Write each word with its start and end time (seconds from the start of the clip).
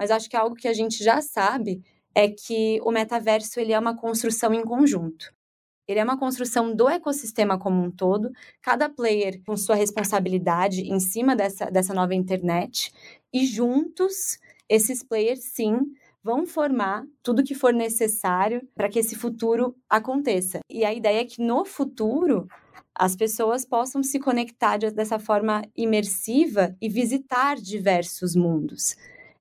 mas 0.00 0.10
acho 0.10 0.30
que 0.30 0.36
algo 0.36 0.56
que 0.56 0.66
a 0.66 0.72
gente 0.72 1.04
já 1.04 1.20
sabe 1.20 1.82
é 2.14 2.26
que 2.26 2.80
o 2.82 2.90
metaverso 2.90 3.60
ele 3.60 3.74
é 3.74 3.78
uma 3.78 3.94
construção 3.94 4.54
em 4.54 4.64
conjunto. 4.64 5.30
Ele 5.86 6.00
é 6.00 6.04
uma 6.04 6.18
construção 6.18 6.74
do 6.74 6.88
ecossistema 6.88 7.58
como 7.58 7.82
um 7.82 7.90
todo, 7.90 8.30
cada 8.62 8.88
player 8.88 9.42
com 9.44 9.54
sua 9.58 9.74
responsabilidade 9.74 10.90
em 10.90 10.98
cima 10.98 11.36
dessa, 11.36 11.66
dessa 11.66 11.92
nova 11.92 12.14
internet, 12.14 12.90
e 13.30 13.44
juntos, 13.44 14.38
esses 14.70 15.02
players, 15.02 15.44
sim, 15.44 15.78
vão 16.24 16.46
formar 16.46 17.04
tudo 17.22 17.44
que 17.44 17.54
for 17.54 17.74
necessário 17.74 18.66
para 18.74 18.88
que 18.88 19.00
esse 19.00 19.14
futuro 19.14 19.76
aconteça. 19.86 20.60
E 20.70 20.82
a 20.82 20.94
ideia 20.94 21.20
é 21.20 21.24
que 21.26 21.42
no 21.42 21.62
futuro 21.66 22.48
as 22.94 23.14
pessoas 23.14 23.66
possam 23.66 24.02
se 24.02 24.18
conectar 24.18 24.78
dessa 24.78 25.18
forma 25.18 25.60
imersiva 25.76 26.74
e 26.80 26.88
visitar 26.88 27.56
diversos 27.56 28.34
mundos. 28.34 28.96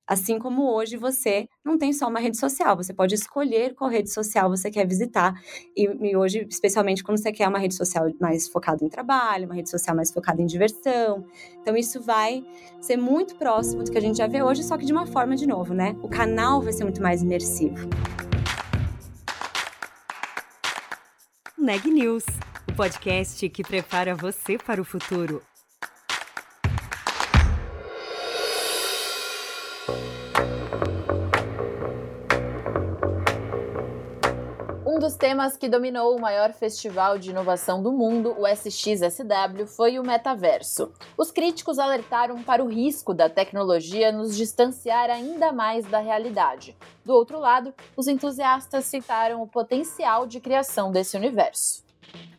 Assim 0.09 0.39
como 0.39 0.73
hoje 0.73 0.97
você 0.97 1.47
não 1.63 1.77
tem 1.77 1.93
só 1.93 2.07
uma 2.07 2.19
rede 2.19 2.35
social, 2.35 2.75
você 2.75 2.91
pode 2.91 3.13
escolher 3.13 3.75
qual 3.75 3.91
rede 3.91 4.11
social 4.11 4.49
você 4.49 4.71
quer 4.71 4.87
visitar. 4.87 5.39
E, 5.77 5.83
e, 5.83 6.17
hoje, 6.17 6.47
especialmente 6.49 7.03
quando 7.03 7.19
você 7.19 7.31
quer 7.31 7.47
uma 7.47 7.59
rede 7.59 7.75
social 7.75 8.11
mais 8.19 8.47
focada 8.47 8.83
em 8.83 8.89
trabalho, 8.89 9.45
uma 9.45 9.53
rede 9.53 9.69
social 9.69 9.95
mais 9.95 10.11
focada 10.11 10.41
em 10.41 10.47
diversão. 10.47 11.23
Então, 11.61 11.77
isso 11.77 12.01
vai 12.01 12.43
ser 12.81 12.97
muito 12.97 13.35
próximo 13.35 13.83
do 13.83 13.91
que 13.91 13.99
a 13.99 14.01
gente 14.01 14.17
já 14.17 14.25
vê 14.25 14.41
hoje, 14.41 14.63
só 14.63 14.79
que 14.79 14.85
de 14.85 14.91
uma 14.91 15.05
forma 15.05 15.35
de 15.35 15.45
novo, 15.45 15.75
né? 15.75 15.95
O 16.01 16.09
canal 16.09 16.59
vai 16.59 16.73
ser 16.73 16.85
muito 16.85 17.03
mais 17.03 17.21
imersivo. 17.21 17.87
Neg 21.55 21.85
News, 21.85 22.25
o 22.67 22.73
podcast 22.73 23.47
que 23.47 23.61
prepara 23.61 24.15
você 24.15 24.57
para 24.57 24.81
o 24.81 24.83
futuro. 24.83 25.39
Temas 35.19 35.57
que 35.57 35.67
dominou 35.67 36.15
o 36.15 36.21
maior 36.21 36.53
festival 36.53 37.19
de 37.19 37.31
inovação 37.31 37.83
do 37.83 37.91
mundo, 37.91 38.33
o 38.39 38.47
SXSW, 38.47 39.67
foi 39.67 39.99
o 39.99 40.03
metaverso. 40.03 40.93
Os 41.17 41.29
críticos 41.29 41.77
alertaram 41.77 42.41
para 42.41 42.63
o 42.63 42.69
risco 42.69 43.13
da 43.13 43.29
tecnologia 43.29 44.13
nos 44.13 44.37
distanciar 44.37 45.09
ainda 45.09 45.51
mais 45.51 45.85
da 45.85 45.99
realidade. 45.99 46.73
Do 47.03 47.13
outro 47.13 47.37
lado, 47.37 47.73
os 47.97 48.07
entusiastas 48.07 48.85
citaram 48.85 49.41
o 49.41 49.47
potencial 49.47 50.25
de 50.25 50.39
criação 50.39 50.89
desse 50.89 51.17
universo. 51.17 51.88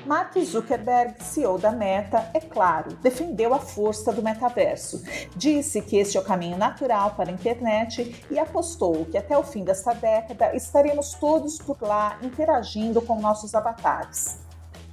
Mark 0.06 0.38
Zuckerberg, 0.38 1.22
CEO 1.22 1.58
da 1.58 1.70
Meta, 1.72 2.30
é 2.32 2.40
claro, 2.40 2.96
defendeu 3.02 3.52
a 3.52 3.58
força 3.58 4.12
do 4.12 4.22
metaverso. 4.22 5.02
Disse 5.36 5.82
que 5.82 5.96
este 5.96 6.16
é 6.16 6.20
o 6.20 6.24
caminho 6.24 6.56
natural 6.56 7.14
para 7.14 7.30
a 7.30 7.32
internet 7.32 8.24
e 8.30 8.38
apostou 8.38 9.04
que 9.04 9.18
até 9.18 9.36
o 9.36 9.42
fim 9.42 9.62
desta 9.62 9.92
década 9.92 10.56
estaremos 10.56 11.14
todos 11.14 11.58
por 11.58 11.80
lá 11.82 12.18
interagindo 12.22 13.02
com 13.02 13.20
nossos 13.20 13.54
avatares. 13.54 14.40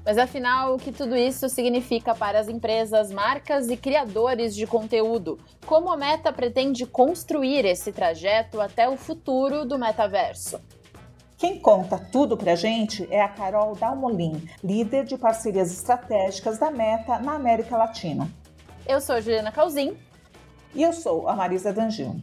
Mas 0.08 0.18
afinal, 0.18 0.74
o 0.74 0.78
que 0.78 0.92
tudo 0.92 1.18
isso 1.18 1.50
significa 1.50 2.16
para 2.16 2.40
as 2.40 2.48
empresas, 2.48 3.12
marcas 3.12 3.70
e 3.70 3.76
criadores 3.76 4.56
de 4.56 4.66
conteúdo? 4.66 5.38
Como 5.66 5.92
a 5.92 5.98
Meta 5.98 6.32
pretende 6.32 6.86
construir 6.86 7.66
esse 7.66 7.92
trajeto 7.92 8.62
até 8.62 8.88
o 8.88 8.96
futuro 8.96 9.66
do 9.66 9.78
metaverso? 9.78 10.62
Quem 11.38 11.60
conta 11.60 12.00
tudo 12.00 12.36
pra 12.36 12.56
gente 12.56 13.08
é 13.14 13.22
a 13.22 13.30
Carol 13.30 13.76
Dalmolin, 13.76 14.44
líder 14.64 15.06
de 15.06 15.20
parcerias 15.20 15.72
estratégicas 15.72 16.58
da 16.58 16.72
Meta 16.72 17.20
na 17.20 17.36
América 17.36 17.78
Latina. 17.78 18.28
Eu 18.88 19.00
sou 19.00 19.14
a 19.14 19.22
Juliana 19.22 19.52
Calzin. 19.52 19.96
E 20.74 20.82
eu 20.82 20.92
sou 20.92 21.28
a 21.28 21.36
Marisa 21.36 21.72
Dangil. 21.72 22.16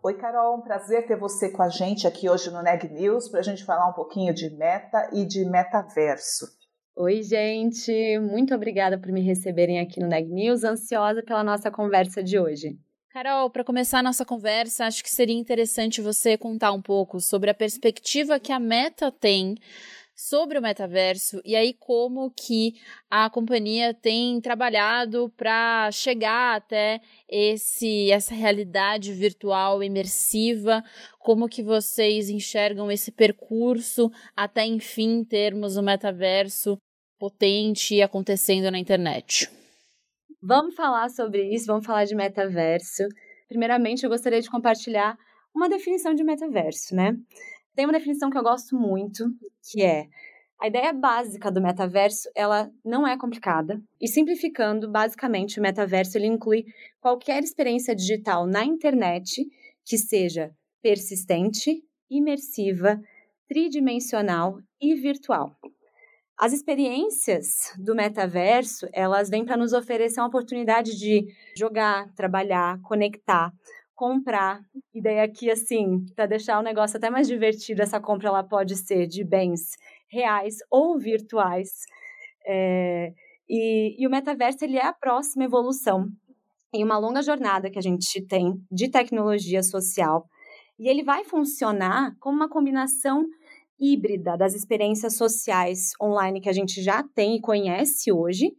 Oi, 0.00 0.14
Carol, 0.14 0.58
um 0.58 0.60
prazer 0.60 1.08
ter 1.08 1.18
você 1.18 1.50
com 1.50 1.64
a 1.64 1.68
gente 1.68 2.06
aqui 2.06 2.30
hoje 2.30 2.52
no 2.52 2.62
Neg 2.62 2.88
News 2.88 3.28
para 3.28 3.40
a 3.40 3.42
gente 3.42 3.64
falar 3.64 3.88
um 3.88 3.92
pouquinho 3.92 4.32
de 4.32 4.48
meta 4.50 5.10
e 5.12 5.24
de 5.24 5.44
metaverso. 5.44 6.46
Oi, 6.94 7.20
gente, 7.24 8.16
muito 8.20 8.54
obrigada 8.54 8.96
por 8.96 9.10
me 9.10 9.22
receberem 9.22 9.80
aqui 9.80 9.98
no 9.98 10.06
Neg 10.06 10.28
News, 10.28 10.62
ansiosa 10.62 11.20
pela 11.20 11.42
nossa 11.42 11.68
conversa 11.68 12.22
de 12.22 12.38
hoje. 12.38 12.78
Carol, 13.16 13.48
para 13.48 13.64
começar 13.64 14.00
a 14.00 14.02
nossa 14.02 14.26
conversa, 14.26 14.84
acho 14.84 15.02
que 15.02 15.08
seria 15.08 15.34
interessante 15.34 16.02
você 16.02 16.36
contar 16.36 16.72
um 16.72 16.82
pouco 16.82 17.18
sobre 17.18 17.48
a 17.48 17.54
perspectiva 17.54 18.38
que 18.38 18.52
a 18.52 18.60
Meta 18.60 19.10
tem 19.10 19.54
sobre 20.14 20.58
o 20.58 20.62
metaverso 20.62 21.40
e 21.42 21.56
aí 21.56 21.72
como 21.72 22.30
que 22.30 22.74
a 23.08 23.30
companhia 23.30 23.94
tem 23.94 24.38
trabalhado 24.38 25.32
para 25.34 25.90
chegar 25.92 26.56
até 26.56 27.00
esse 27.26 28.12
essa 28.12 28.34
realidade 28.34 29.14
virtual 29.14 29.82
imersiva, 29.82 30.84
como 31.18 31.48
que 31.48 31.62
vocês 31.62 32.28
enxergam 32.28 32.92
esse 32.92 33.10
percurso 33.10 34.12
até 34.36 34.66
enfim 34.66 35.24
termos 35.24 35.78
o 35.78 35.82
metaverso 35.82 36.76
potente 37.18 38.02
acontecendo 38.02 38.70
na 38.70 38.78
internet. 38.78 39.48
Vamos 40.42 40.74
falar 40.74 41.08
sobre 41.08 41.54
isso, 41.54 41.66
vamos 41.66 41.86
falar 41.86 42.04
de 42.04 42.14
metaverso. 42.14 43.04
Primeiramente, 43.48 44.04
eu 44.04 44.10
gostaria 44.10 44.40
de 44.40 44.50
compartilhar 44.50 45.16
uma 45.54 45.68
definição 45.68 46.14
de 46.14 46.22
metaverso, 46.22 46.94
né? 46.94 47.16
Tem 47.74 47.86
uma 47.86 47.92
definição 47.92 48.30
que 48.30 48.38
eu 48.38 48.42
gosto 48.42 48.76
muito, 48.76 49.24
que 49.70 49.82
é 49.82 50.06
a 50.60 50.68
ideia 50.68 50.92
básica 50.92 51.50
do 51.50 51.60
metaverso, 51.60 52.30
ela 52.34 52.70
não 52.84 53.06
é 53.06 53.16
complicada. 53.18 53.80
E 54.00 54.08
simplificando, 54.08 54.90
basicamente, 54.90 55.58
o 55.58 55.62
metaverso 55.62 56.16
ele 56.16 56.26
inclui 56.26 56.64
qualquer 57.00 57.42
experiência 57.42 57.94
digital 57.94 58.46
na 58.46 58.64
internet 58.64 59.46
que 59.84 59.98
seja 59.98 60.50
persistente, 60.82 61.82
imersiva, 62.10 63.00
tridimensional 63.48 64.58
e 64.80 64.94
virtual. 64.94 65.54
As 66.38 66.52
experiências 66.52 67.72
do 67.78 67.94
metaverso, 67.94 68.86
elas 68.92 69.30
vêm 69.30 69.44
para 69.44 69.56
nos 69.56 69.72
oferecer 69.72 70.20
uma 70.20 70.28
oportunidade 70.28 70.94
de 70.94 71.26
jogar, 71.56 72.12
trabalhar, 72.14 72.78
conectar, 72.82 73.50
comprar. 73.94 74.60
E 74.94 75.00
daí 75.00 75.20
aqui, 75.20 75.50
assim, 75.50 76.04
para 76.14 76.26
deixar 76.26 76.58
o 76.58 76.62
negócio 76.62 76.98
até 76.98 77.08
mais 77.08 77.26
divertido, 77.26 77.80
essa 77.80 77.98
compra 77.98 78.28
ela 78.28 78.44
pode 78.44 78.76
ser 78.76 79.06
de 79.06 79.24
bens 79.24 79.76
reais 80.08 80.56
ou 80.70 80.98
virtuais. 80.98 81.70
É, 82.46 83.12
e, 83.48 83.96
e 83.98 84.06
o 84.06 84.10
metaverso 84.10 84.58
ele 84.62 84.76
é 84.76 84.84
a 84.84 84.92
próxima 84.92 85.44
evolução 85.44 86.06
em 86.74 86.84
uma 86.84 86.98
longa 86.98 87.22
jornada 87.22 87.70
que 87.70 87.78
a 87.78 87.82
gente 87.82 88.20
tem 88.26 88.60
de 88.70 88.90
tecnologia 88.90 89.62
social. 89.62 90.28
E 90.78 90.86
ele 90.86 91.02
vai 91.02 91.24
funcionar 91.24 92.14
como 92.20 92.36
uma 92.36 92.48
combinação 92.50 93.24
híbrida 93.78 94.36
das 94.36 94.54
experiências 94.54 95.16
sociais 95.16 95.92
online 96.00 96.40
que 96.40 96.48
a 96.48 96.52
gente 96.52 96.82
já 96.82 97.02
tem 97.02 97.36
e 97.36 97.40
conhece 97.40 98.10
hoje, 98.12 98.56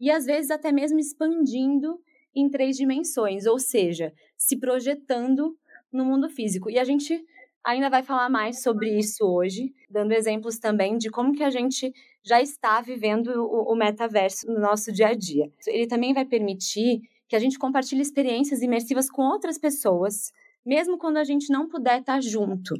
e 0.00 0.10
às 0.10 0.24
vezes 0.24 0.50
até 0.50 0.72
mesmo 0.72 0.98
expandindo 0.98 1.98
em 2.34 2.48
três 2.50 2.76
dimensões, 2.76 3.46
ou 3.46 3.58
seja, 3.58 4.12
se 4.36 4.58
projetando 4.58 5.56
no 5.92 6.04
mundo 6.04 6.28
físico. 6.28 6.68
E 6.68 6.78
a 6.78 6.84
gente 6.84 7.24
ainda 7.64 7.88
vai 7.88 8.02
falar 8.02 8.28
mais 8.28 8.62
sobre 8.62 8.98
isso 8.98 9.24
hoje, 9.24 9.72
dando 9.88 10.12
exemplos 10.12 10.58
também 10.58 10.98
de 10.98 11.08
como 11.08 11.32
que 11.32 11.42
a 11.42 11.50
gente 11.50 11.92
já 12.22 12.42
está 12.42 12.80
vivendo 12.80 13.28
o, 13.28 13.72
o 13.72 13.76
metaverso 13.76 14.46
no 14.46 14.58
nosso 14.58 14.92
dia 14.92 15.08
a 15.08 15.14
dia. 15.14 15.50
Ele 15.66 15.86
também 15.86 16.12
vai 16.12 16.24
permitir 16.24 17.00
que 17.28 17.36
a 17.36 17.38
gente 17.38 17.58
compartilhe 17.58 18.02
experiências 18.02 18.60
imersivas 18.60 19.10
com 19.10 19.22
outras 19.22 19.58
pessoas, 19.58 20.32
mesmo 20.64 20.98
quando 20.98 21.16
a 21.16 21.24
gente 21.24 21.50
não 21.50 21.68
puder 21.68 22.00
estar 22.00 22.20
junto 22.20 22.74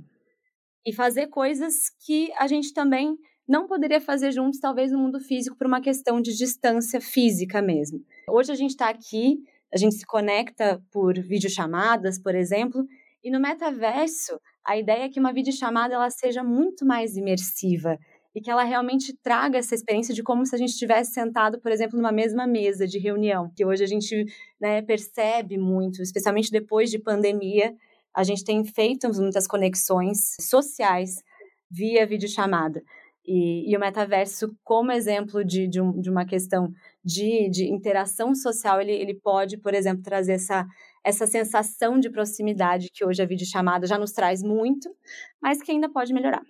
e 0.87 0.93
fazer 0.93 1.29
coisas 1.29 1.91
que 2.05 2.33
a 2.39 2.47
gente 2.47 2.73
também 2.73 3.17
não 3.47 3.67
poderia 3.67 4.01
fazer 4.01 4.33
juntos, 4.33 4.59
talvez 4.59 4.91
no 4.91 4.99
mundo 4.99 5.21
físico, 5.21 5.57
por 5.57 5.67
uma 5.67 5.81
questão 5.81 6.21
de 6.21 6.37
distância 6.37 7.01
física 7.01 7.61
mesmo. 7.61 8.01
Hoje 8.29 8.53
a 8.53 8.55
gente 8.55 8.71
está 8.71 8.89
aqui, 8.89 9.39
a 9.73 9.77
gente 9.77 9.95
se 9.97 10.07
conecta 10.07 10.83
por 10.91 11.19
videochamadas, 11.19 12.19
por 12.19 12.35
exemplo, 12.35 12.87
e 13.23 13.31
no 13.31 13.41
metaverso, 13.41 14.39
a 14.65 14.77
ideia 14.77 15.05
é 15.05 15.09
que 15.09 15.19
uma 15.19 15.33
videochamada 15.33 15.95
ela 15.95 16.11
seja 16.11 16.45
muito 16.45 16.87
mais 16.87 17.17
imersiva 17.17 17.99
e 18.35 18.41
que 18.41 18.51
ela 18.51 18.65
realmente 18.65 19.17
traga 19.23 19.59
essa 19.59 19.75
experiência 19.75 20.15
de 20.15 20.23
como 20.23 20.45
se 20.45 20.55
a 20.55 20.59
gente 20.59 20.71
estivesse 20.71 21.13
sentado, 21.13 21.61
por 21.61 21.71
exemplo, 21.71 21.97
numa 21.97 22.13
mesma 22.13 22.47
mesa 22.47 22.87
de 22.87 22.99
reunião, 22.99 23.51
que 23.57 23.65
hoje 23.65 23.85
a 23.85 23.87
gente 23.87 24.27
né, 24.61 24.83
percebe 24.83 25.57
muito, 25.57 26.03
especialmente 26.03 26.51
depois 26.51 26.91
de 26.91 26.99
pandemia, 26.99 27.75
a 28.15 28.23
gente 28.23 28.45
tem 28.45 28.65
feito 28.65 29.09
muitas 29.15 29.47
conexões 29.47 30.37
sociais 30.41 31.23
via 31.71 32.07
videochamada. 32.07 32.83
E, 33.27 33.71
e 33.71 33.77
o 33.77 33.81
metaverso, 33.81 34.55
como 34.63 34.93
exemplo 34.93 35.43
de, 35.43 35.67
de, 35.67 35.81
um, 35.81 35.99
de 35.99 36.11
uma 36.11 36.27
questão 36.27 36.71
de, 37.03 37.49
de 37.49 37.65
interação 37.73 38.35
social, 38.35 38.81
ele, 38.81 38.93
ele 38.93 39.15
pode, 39.15 39.57
por 39.57 39.73
exemplo, 39.73 40.03
trazer 40.03 40.35
essa, 40.35 40.67
essa 41.03 41.27
sensação 41.27 41.99
de 41.99 42.11
proximidade 42.11 42.91
que 42.93 43.05
hoje 43.05 43.23
a 43.23 43.27
videochamada 43.27 43.87
já 43.87 43.99
nos 43.99 44.13
traz 44.13 44.43
muito, 44.43 44.95
mas 45.41 45.63
que 45.63 45.73
ainda 45.73 45.89
pode 45.89 46.13
melhorar. 46.13 46.43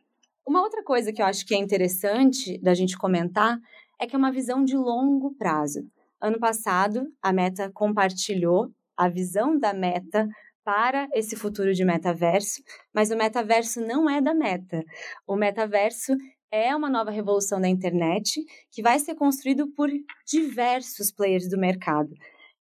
Uma 0.47 0.63
outra 0.63 0.83
coisa 0.83 1.13
que 1.13 1.23
eu 1.23 1.27
acho 1.27 1.47
que 1.47 1.55
é 1.55 1.59
interessante 1.59 2.59
da 2.59 2.75
gente 2.75 2.99
comentar 2.99 3.59
é 4.01 4.07
que 4.07 4.15
é 4.15 4.19
uma 4.19 4.33
visão 4.33 4.65
de 4.65 4.77
longo 4.77 5.35
prazo. 5.37 5.89
Ano 6.21 6.39
passado, 6.39 7.07
a 7.23 7.33
Meta 7.33 7.71
compartilhou 7.73 8.71
a 8.97 9.09
visão 9.09 9.59
da 9.59 9.73
Meta 9.73 10.29
para 10.65 11.07
esse 11.13 11.37
futuro 11.37 11.75
de 11.75 11.85
metaverso, 11.85 12.63
mas 12.93 13.11
o 13.11 13.17
metaverso 13.17 13.81
não 13.81 14.09
é 14.09 14.21
da 14.21 14.35
Meta. 14.35 14.83
O 15.27 15.37
metaverso 15.37 16.17
é 16.51 16.75
uma 16.75 16.89
nova 16.89 17.11
revolução 17.11 17.61
da 17.61 17.69
internet 17.69 18.41
que 18.71 18.83
vai 18.83 18.99
ser 18.99 19.15
construído 19.15 19.69
por 19.75 19.91
diversos 20.27 21.13
players 21.13 21.49
do 21.49 21.59
mercado. 21.59 22.11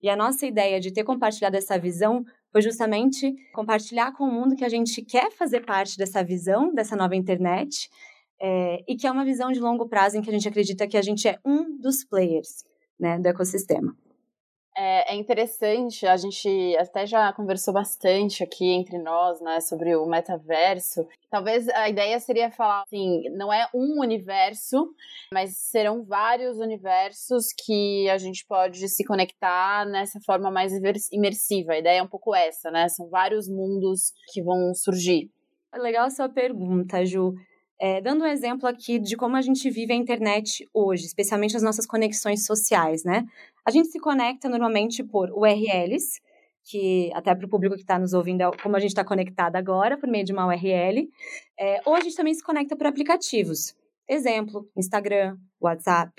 E 0.02 0.08
a 0.08 0.16
nossa 0.16 0.46
ideia 0.46 0.81
de 0.81 0.93
ter 0.93 1.04
compartilhado 1.04 1.56
essa 1.56 1.78
visão 1.78 2.25
foi 2.50 2.60
justamente 2.60 3.32
compartilhar 3.54 4.12
com 4.12 4.25
o 4.25 4.32
mundo 4.32 4.56
que 4.56 4.64
a 4.64 4.69
gente 4.69 5.02
quer 5.02 5.31
fazer 5.31 5.64
parte 5.64 5.96
dessa 5.96 6.25
visão, 6.25 6.75
dessa 6.75 6.96
nova 6.96 7.14
internet, 7.14 7.88
é, 8.40 8.82
e 8.88 8.96
que 8.96 9.06
é 9.06 9.10
uma 9.10 9.25
visão 9.25 9.52
de 9.52 9.60
longo 9.60 9.88
prazo 9.88 10.16
em 10.19 10.22
que 10.22 10.28
a 10.28 10.32
gente 10.32 10.49
acredita 10.49 10.88
que 10.88 10.96
a 10.96 11.02
gente 11.02 11.28
é 11.28 11.38
um 11.44 11.78
dos 11.78 12.04
players 12.04 12.64
né, 12.99 13.19
do 13.19 13.26
ecossistema. 13.28 13.96
É, 14.74 15.12
é, 15.12 15.16
interessante, 15.16 16.06
a 16.06 16.16
gente 16.16 16.76
até 16.78 17.06
já 17.06 17.30
conversou 17.34 17.74
bastante 17.74 18.42
aqui 18.42 18.64
entre 18.70 18.98
nós, 18.98 19.38
né, 19.42 19.60
sobre 19.60 19.94
o 19.94 20.06
metaverso. 20.06 21.06
Talvez 21.30 21.69
a 21.69 21.90
ideia 21.90 22.19
seria 22.19 22.50
falar 22.50 22.82
assim, 22.82 23.22
não 23.36 23.52
é 23.52 23.69
um 23.74 24.00
universo, 24.00 24.94
mas 25.32 25.58
serão 25.58 26.02
vários 26.02 26.58
universos 26.58 27.48
que 27.52 28.08
a 28.08 28.16
gente 28.16 28.46
pode 28.46 28.88
se 28.88 29.04
conectar 29.04 29.84
nessa 29.84 30.19
forma 30.24 30.50
mais 30.50 30.72
imersiva. 31.12 31.72
A 31.72 31.78
ideia 31.78 31.98
é 31.98 32.02
um 32.02 32.08
pouco 32.08 32.34
essa, 32.34 32.70
né? 32.70 32.88
São 32.88 33.10
vários 33.10 33.48
mundos 33.48 34.12
que 34.32 34.42
vão 34.42 34.75
surgir. 34.75 35.30
Legal 35.75 36.06
a 36.06 36.10
sua 36.10 36.28
pergunta, 36.30 37.04
Ju. 37.04 37.34
É, 37.84 38.00
dando 38.00 38.23
um 38.23 38.29
exemplo 38.29 38.69
aqui 38.69 38.96
de 38.96 39.17
como 39.17 39.34
a 39.37 39.43
gente 39.43 39.69
vive 39.69 39.93
a 39.93 39.96
internet 39.96 40.64
hoje, 40.73 41.05
especialmente 41.05 41.56
as 41.56 41.64
nossas 41.64 41.84
conexões 41.84 42.46
sociais, 42.46 43.02
né? 43.02 43.25
A 43.67 43.73
gente 43.73 43.88
se 43.88 43.99
conecta 43.99 44.49
normalmente 44.49 45.02
por 45.02 45.32
URLs, 45.32 46.20
que 46.62 47.11
até 47.12 47.34
para 47.34 47.44
o 47.44 47.49
público 47.49 47.75
que 47.75 47.81
está 47.81 47.99
nos 47.99 48.12
ouvindo, 48.12 48.43
é 48.43 48.50
como 48.62 48.76
a 48.76 48.79
gente 48.79 48.90
está 48.90 49.05
conectado 49.05 49.56
agora, 49.56 49.99
por 49.99 50.08
meio 50.08 50.25
de 50.25 50.32
uma 50.32 50.46
URL, 50.46 51.11
é, 51.58 51.81
ou 51.84 51.96
a 51.96 52.00
gente 52.00 52.14
também 52.14 52.32
se 52.32 52.44
conecta 52.44 52.76
por 52.76 52.87
aplicativos. 52.87 53.75
Exemplo, 54.08 54.70
Instagram, 54.76 55.37
WhatsApp. 55.61 56.12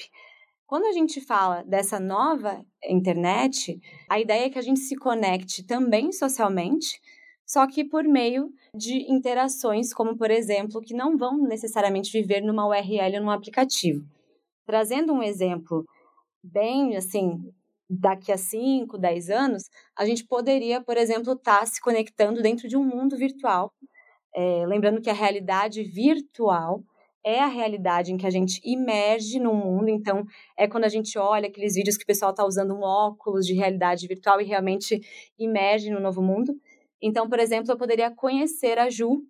Quando 0.66 0.88
a 0.88 0.92
gente 0.92 1.22
fala 1.22 1.64
dessa 1.64 1.98
nova 1.98 2.66
internet, 2.84 3.80
a 4.10 4.20
ideia 4.20 4.48
é 4.48 4.50
que 4.50 4.60
a 4.60 4.62
gente 4.62 4.82
se 4.82 4.98
conecte 4.98 5.64
também 5.64 6.12
socialmente, 6.12 7.00
só 7.54 7.68
que 7.68 7.86
por 7.86 8.04
meio 8.04 8.50
de 8.76 9.12
interações, 9.12 9.94
como 9.94 10.18
por 10.18 10.32
exemplo, 10.32 10.82
que 10.82 10.96
não 10.96 11.16
vão 11.16 11.38
necessariamente 11.38 12.12
viver 12.12 12.42
numa 12.42 12.68
URL 12.68 13.18
ou 13.18 13.22
num 13.22 13.30
aplicativo. 13.30 14.04
Trazendo 14.66 15.14
um 15.14 15.22
exemplo 15.22 15.86
bem 16.44 16.98
assim, 16.98 17.54
daqui 17.88 18.32
a 18.32 18.38
5, 18.38 18.98
10 18.98 19.30
anos, 19.30 19.64
a 19.96 20.04
gente 20.04 20.26
poderia, 20.26 20.82
por 20.82 20.98
exemplo, 20.98 21.34
estar 21.34 21.60
tá 21.60 21.66
se 21.68 21.80
conectando 21.80 22.42
dentro 22.42 22.68
de 22.68 22.76
um 22.76 22.84
mundo 22.84 23.16
virtual. 23.16 23.72
É, 24.36 24.66
lembrando 24.66 25.00
que 25.00 25.12
a 25.12 25.14
realidade 25.14 25.84
virtual 25.84 26.82
é 27.24 27.40
a 27.40 27.48
realidade 27.48 28.12
em 28.12 28.18
que 28.18 28.26
a 28.26 28.32
gente 28.32 28.60
emerge 28.66 29.40
no 29.40 29.54
mundo. 29.54 29.90
Então, 29.90 30.26
é 30.58 30.68
quando 30.68 30.86
a 30.86 30.90
gente 30.90 31.20
olha 31.20 31.50
aqueles 31.50 31.76
vídeos 31.76 31.98
que 31.98 32.04
o 32.04 32.08
pessoal 32.08 32.32
está 32.32 32.44
usando 32.44 32.74
um 32.74 32.82
óculos 32.82 33.46
de 33.46 33.54
realidade 33.54 34.08
virtual 34.08 34.42
e 34.42 34.44
realmente 34.44 35.00
emerge 35.38 35.92
no 35.92 36.00
novo 36.00 36.20
mundo. 36.20 36.60
Então, 37.06 37.28
por 37.28 37.38
exemplo, 37.38 37.70
eu 37.70 37.78
poderia 37.78 38.10
conhecer 38.10 38.80
a 38.80 38.90
Ju 38.90 39.22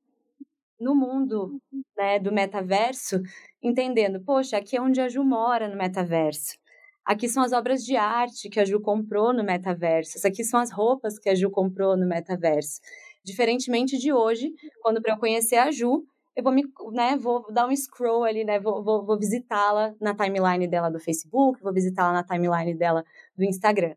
no 0.79 0.93
mundo 0.93 1.59
né, 1.97 2.19
do 2.19 2.31
metaverso, 2.31 3.19
entendendo, 3.63 4.23
poxa, 4.23 4.57
aqui 4.57 4.77
é 4.77 4.81
onde 4.81 5.01
a 5.01 5.09
Ju 5.09 5.23
mora 5.23 5.67
no 5.67 5.75
metaverso. 5.75 6.55
Aqui 7.03 7.27
são 7.27 7.41
as 7.41 7.51
obras 7.51 7.83
de 7.83 7.95
arte 7.97 8.47
que 8.47 8.59
a 8.59 8.65
Ju 8.65 8.79
comprou 8.79 9.33
no 9.33 9.43
metaverso. 9.43 10.25
Aqui 10.25 10.43
são 10.43 10.59
as 10.59 10.71
roupas 10.71 11.17
que 11.17 11.29
a 11.29 11.35
Ju 11.35 11.49
comprou 11.49 11.97
no 11.97 12.07
metaverso. 12.07 12.79
Diferentemente 13.25 13.97
de 13.97 14.13
hoje, 14.13 14.53
quando 14.81 15.01
para 15.01 15.15
eu 15.15 15.17
conhecer 15.17 15.55
a 15.55 15.71
Ju, 15.71 16.05
eu 16.35 16.43
vou 16.43 16.53
me, 16.53 16.63
né, 16.91 17.17
vou 17.17 17.51
dar 17.51 17.67
um 17.67 17.75
scroll 17.75 18.23
ali, 18.23 18.43
né, 18.43 18.59
vou, 18.59 18.83
vou, 18.83 19.03
vou 19.03 19.17
visitá-la 19.17 19.95
na 19.99 20.13
timeline 20.13 20.67
dela 20.67 20.91
do 20.91 20.99
Facebook, 20.99 21.59
vou 21.61 21.73
visitá-la 21.73 22.13
na 22.13 22.23
timeline 22.23 22.75
dela 22.75 23.03
do 23.35 23.43
Instagram. 23.43 23.95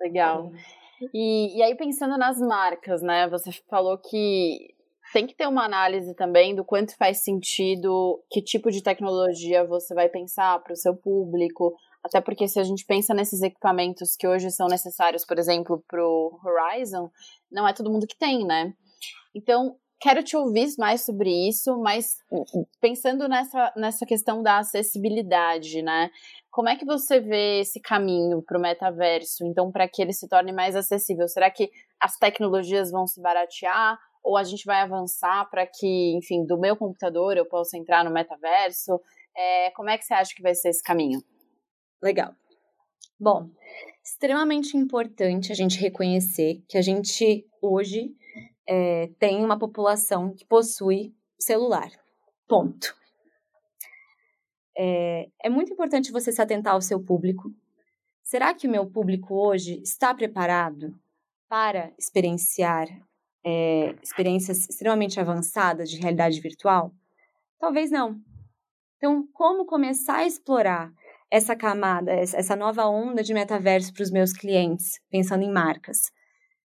Legal. 0.00 0.52
E, 1.12 1.58
e 1.58 1.62
aí, 1.62 1.74
pensando 1.74 2.16
nas 2.16 2.38
marcas, 2.38 3.02
né? 3.02 3.28
Você 3.28 3.50
falou 3.68 3.98
que 3.98 4.74
tem 5.12 5.26
que 5.26 5.34
ter 5.34 5.46
uma 5.46 5.64
análise 5.64 6.14
também 6.14 6.54
do 6.54 6.64
quanto 6.64 6.96
faz 6.96 7.22
sentido, 7.22 8.22
que 8.30 8.42
tipo 8.42 8.70
de 8.70 8.82
tecnologia 8.82 9.64
você 9.64 9.94
vai 9.94 10.08
pensar 10.08 10.62
para 10.62 10.72
o 10.72 10.76
seu 10.76 10.94
público. 10.96 11.74
Até 12.04 12.20
porque 12.20 12.46
se 12.46 12.58
a 12.60 12.64
gente 12.64 12.84
pensa 12.84 13.14
nesses 13.14 13.42
equipamentos 13.42 14.16
que 14.16 14.26
hoje 14.28 14.50
são 14.50 14.68
necessários, 14.68 15.24
por 15.24 15.38
exemplo, 15.38 15.82
para 15.88 16.02
o 16.02 16.38
Horizon, 16.44 17.10
não 17.50 17.66
é 17.66 17.72
todo 17.72 17.90
mundo 17.90 18.06
que 18.06 18.16
tem, 18.16 18.44
né? 18.44 18.74
Então, 19.34 19.76
quero 20.00 20.22
te 20.22 20.36
ouvir 20.36 20.68
mais 20.78 21.04
sobre 21.04 21.30
isso, 21.48 21.78
mas 21.78 22.16
pensando 22.80 23.28
nessa, 23.28 23.72
nessa 23.76 24.06
questão 24.06 24.42
da 24.42 24.58
acessibilidade, 24.58 25.82
né? 25.82 26.10
Como 26.50 26.68
é 26.68 26.76
que 26.76 26.84
você 26.84 27.20
vê 27.20 27.60
esse 27.60 27.80
caminho 27.80 28.42
para 28.42 28.58
o 28.58 28.60
metaverso, 28.60 29.44
então, 29.44 29.70
para 29.70 29.88
que 29.88 30.00
ele 30.00 30.12
se 30.12 30.28
torne 30.28 30.52
mais 30.52 30.74
acessível? 30.74 31.28
Será 31.28 31.50
que 31.50 31.70
as 32.00 32.16
tecnologias 32.16 32.90
vão 32.90 33.06
se 33.06 33.20
baratear? 33.20 33.98
Ou 34.22 34.36
a 34.36 34.42
gente 34.42 34.64
vai 34.64 34.80
avançar 34.80 35.48
para 35.50 35.66
que, 35.66 36.16
enfim, 36.16 36.44
do 36.44 36.58
meu 36.58 36.76
computador 36.76 37.36
eu 37.36 37.46
possa 37.46 37.76
entrar 37.76 38.04
no 38.04 38.10
metaverso? 38.10 39.00
É, 39.36 39.70
como 39.70 39.90
é 39.90 39.98
que 39.98 40.04
você 40.04 40.14
acha 40.14 40.34
que 40.34 40.42
vai 40.42 40.54
ser 40.54 40.70
esse 40.70 40.82
caminho? 40.82 41.22
Legal. 42.02 42.34
Bom, 43.18 43.48
extremamente 44.04 44.76
importante 44.76 45.52
a 45.52 45.54
gente 45.54 45.78
reconhecer 45.78 46.62
que 46.68 46.76
a 46.76 46.82
gente 46.82 47.46
hoje 47.62 48.14
é, 48.68 49.10
tem 49.18 49.44
uma 49.44 49.58
população 49.58 50.34
que 50.34 50.44
possui 50.44 51.14
celular. 51.38 51.90
Ponto. 52.48 52.94
É, 54.76 55.28
é 55.42 55.48
muito 55.48 55.72
importante 55.72 56.12
você 56.12 56.30
se 56.30 56.42
atentar 56.42 56.74
ao 56.74 56.82
seu 56.82 57.00
público. 57.00 57.50
Será 58.22 58.52
que 58.52 58.66
o 58.66 58.70
meu 58.70 58.86
público 58.86 59.34
hoje 59.34 59.80
está 59.82 60.12
preparado 60.12 60.94
para 61.48 61.92
experienciar 61.98 62.88
é, 63.44 63.94
experiências 64.02 64.68
extremamente 64.68 65.20
avançadas 65.20 65.88
de 65.88 65.98
realidade 65.98 66.40
virtual? 66.40 66.92
Talvez 67.58 67.90
não. 67.90 68.20
Então, 68.96 69.26
como 69.32 69.64
começar 69.64 70.18
a 70.18 70.26
explorar 70.26 70.92
essa 71.30 71.54
camada, 71.54 72.12
essa 72.12 72.56
nova 72.56 72.86
onda 72.86 73.22
de 73.22 73.32
metaverso 73.32 73.92
para 73.92 74.02
os 74.02 74.10
meus 74.10 74.32
clientes, 74.32 75.00
pensando 75.10 75.42
em 75.42 75.52
marcas? 75.52 76.10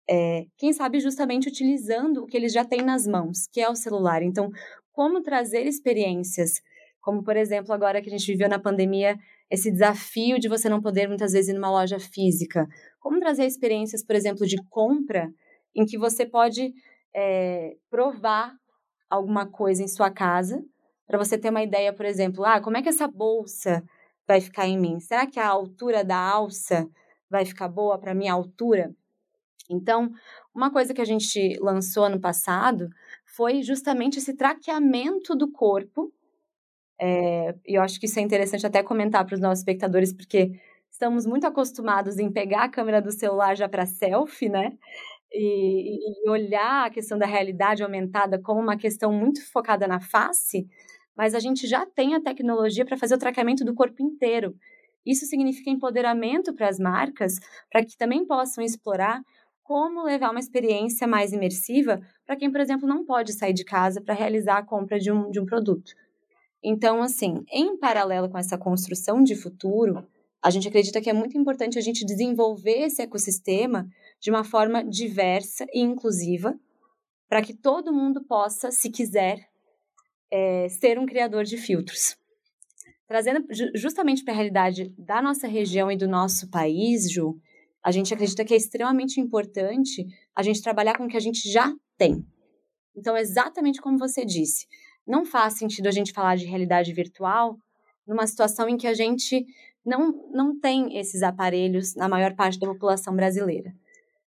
É, 0.08 0.46
quem 0.58 0.72
sabe 0.72 1.00
justamente 1.00 1.48
utilizando 1.48 2.22
o 2.22 2.26
que 2.26 2.36
eles 2.36 2.52
já 2.52 2.64
têm 2.64 2.82
nas 2.82 3.06
mãos, 3.06 3.46
que 3.50 3.60
é 3.60 3.68
o 3.68 3.74
celular. 3.74 4.22
Então, 4.22 4.50
como 4.92 5.22
trazer 5.22 5.66
experiências 5.66 6.60
como, 7.04 7.22
por 7.22 7.36
exemplo, 7.36 7.72
agora 7.74 8.00
que 8.00 8.08
a 8.08 8.10
gente 8.10 8.32
viveu 8.32 8.48
na 8.48 8.58
pandemia, 8.58 9.18
esse 9.50 9.70
desafio 9.70 10.38
de 10.38 10.48
você 10.48 10.70
não 10.70 10.80
poder 10.80 11.06
muitas 11.06 11.32
vezes 11.32 11.50
ir 11.50 11.52
numa 11.52 11.70
loja 11.70 12.00
física. 12.00 12.66
Como 12.98 13.20
trazer 13.20 13.44
experiências, 13.44 14.02
por 14.02 14.16
exemplo, 14.16 14.46
de 14.46 14.56
compra, 14.70 15.30
em 15.76 15.84
que 15.84 15.98
você 15.98 16.24
pode 16.24 16.72
é, 17.14 17.76
provar 17.90 18.54
alguma 19.10 19.44
coisa 19.44 19.82
em 19.82 19.86
sua 19.86 20.10
casa, 20.10 20.64
para 21.06 21.18
você 21.18 21.36
ter 21.36 21.50
uma 21.50 21.62
ideia, 21.62 21.92
por 21.92 22.06
exemplo, 22.06 22.42
ah, 22.42 22.58
como 22.58 22.78
é 22.78 22.82
que 22.82 22.88
essa 22.88 23.06
bolsa 23.06 23.84
vai 24.26 24.40
ficar 24.40 24.66
em 24.66 24.78
mim? 24.78 24.98
Será 24.98 25.26
que 25.26 25.38
a 25.38 25.46
altura 25.46 26.02
da 26.02 26.16
alça 26.16 26.88
vai 27.28 27.44
ficar 27.44 27.68
boa 27.68 27.98
para 27.98 28.14
minha 28.14 28.32
altura? 28.32 28.94
Então, 29.70 30.10
uma 30.54 30.70
coisa 30.70 30.92
que 30.92 31.00
a 31.00 31.06
gente 31.06 31.58
lançou 31.60 32.04
ano 32.04 32.20
passado 32.20 32.88
foi 33.24 33.62
justamente 33.62 34.18
esse 34.18 34.34
traqueamento 34.34 35.34
do 35.34 35.50
corpo 35.50 36.12
é, 37.00 37.54
e 37.66 37.74
eu 37.74 37.82
acho 37.82 37.98
que 37.98 38.06
isso 38.06 38.18
é 38.18 38.22
interessante 38.22 38.66
até 38.66 38.82
comentar 38.82 39.24
para 39.24 39.34
os 39.34 39.40
nossos 39.40 39.60
espectadores, 39.60 40.12
porque 40.12 40.52
estamos 40.90 41.26
muito 41.26 41.46
acostumados 41.46 42.18
em 42.18 42.30
pegar 42.30 42.64
a 42.64 42.68
câmera 42.68 43.02
do 43.02 43.10
celular 43.10 43.56
já 43.56 43.68
para 43.68 43.86
selfie, 43.86 44.48
né? 44.48 44.72
E, 45.32 46.26
e, 46.26 46.30
olhar 46.30 46.86
a 46.86 46.90
questão 46.90 47.18
da 47.18 47.26
realidade 47.26 47.82
aumentada 47.82 48.40
como 48.40 48.60
uma 48.60 48.76
questão 48.76 49.12
muito 49.12 49.44
focada 49.50 49.86
na 49.88 49.98
face, 49.98 50.68
mas 51.16 51.34
a 51.34 51.40
gente 51.40 51.66
já 51.66 51.84
tem 51.84 52.14
a 52.14 52.20
tecnologia 52.20 52.84
para 52.84 52.96
fazer 52.96 53.16
o 53.16 53.18
tratamento 53.18 53.64
do 53.64 53.74
corpo 53.74 54.00
inteiro. 54.00 54.54
Isso 55.04 55.26
significa 55.26 55.70
empoderamento 55.70 56.54
para 56.54 56.68
as 56.68 56.78
marcas, 56.78 57.34
para 57.70 57.84
que 57.84 57.96
também 57.96 58.24
possam 58.24 58.64
explorar 58.64 59.20
como 59.64 60.04
levar 60.04 60.30
uma 60.30 60.38
experiência 60.38 61.06
mais 61.06 61.32
imersiva 61.32 62.00
para 62.26 62.36
quem, 62.36 62.52
por 62.52 62.60
exemplo, 62.60 62.86
não 62.86 63.04
pode 63.04 63.32
sair 63.32 63.54
de 63.54 63.64
casa 63.64 64.00
para 64.00 64.14
realizar 64.14 64.58
a 64.58 64.62
compra 64.62 65.00
de 65.00 65.10
um, 65.10 65.30
de 65.30 65.40
um 65.40 65.46
produto. 65.46 65.92
Então, 66.62 67.02
assim, 67.02 67.42
em 67.50 67.76
paralelo 67.78 68.28
com 68.28 68.38
essa 68.38 68.58
construção 68.58 69.22
de 69.22 69.34
futuro, 69.34 70.06
a 70.42 70.50
gente 70.50 70.68
acredita 70.68 71.00
que 71.00 71.08
é 71.08 71.14
muito 71.14 71.36
importante 71.38 71.78
a 71.78 71.82
gente 71.82 72.04
desenvolver 72.04 72.82
esse 72.82 73.00
ecossistema 73.00 73.88
de 74.20 74.30
uma 74.30 74.44
forma 74.44 74.84
diversa 74.84 75.66
e 75.72 75.80
inclusiva, 75.80 76.54
para 77.26 77.40
que 77.40 77.54
todo 77.54 77.92
mundo 77.92 78.22
possa, 78.22 78.70
se 78.70 78.90
quiser, 78.90 79.48
é, 80.30 80.68
ser 80.68 80.98
um 80.98 81.06
criador 81.06 81.44
de 81.44 81.56
filtros. 81.56 82.16
Trazendo 83.06 83.46
justamente 83.74 84.22
para 84.22 84.34
a 84.34 84.36
realidade 84.36 84.94
da 84.98 85.22
nossa 85.22 85.46
região 85.46 85.90
e 85.90 85.96
do 85.96 86.06
nosso 86.06 86.50
país, 86.50 87.10
Ju, 87.10 87.38
A 87.84 87.92
gente 87.92 88.14
acredita 88.14 88.44
que 88.44 88.54
é 88.54 88.56
extremamente 88.56 89.20
importante 89.20 90.06
a 90.34 90.42
gente 90.42 90.62
trabalhar 90.62 90.96
com 90.96 91.04
o 91.04 91.08
que 91.08 91.18
a 91.18 91.20
gente 91.20 91.52
já 91.52 91.70
tem. 91.98 92.26
Então, 92.96 93.14
exatamente 93.14 93.80
como 93.80 93.98
você 93.98 94.24
disse, 94.24 94.66
não 95.06 95.26
faz 95.26 95.58
sentido 95.58 95.86
a 95.86 95.90
gente 95.90 96.12
falar 96.12 96.36
de 96.36 96.46
realidade 96.46 96.92
virtual 96.94 97.58
numa 98.06 98.26
situação 98.26 98.68
em 98.68 98.78
que 98.78 98.86
a 98.86 98.94
gente 98.94 99.44
não, 99.84 100.30
não 100.32 100.58
tem 100.58 100.98
esses 100.98 101.22
aparelhos 101.22 101.94
na 101.94 102.08
maior 102.08 102.34
parte 102.34 102.58
da 102.58 102.66
população 102.66 103.14
brasileira. 103.14 103.74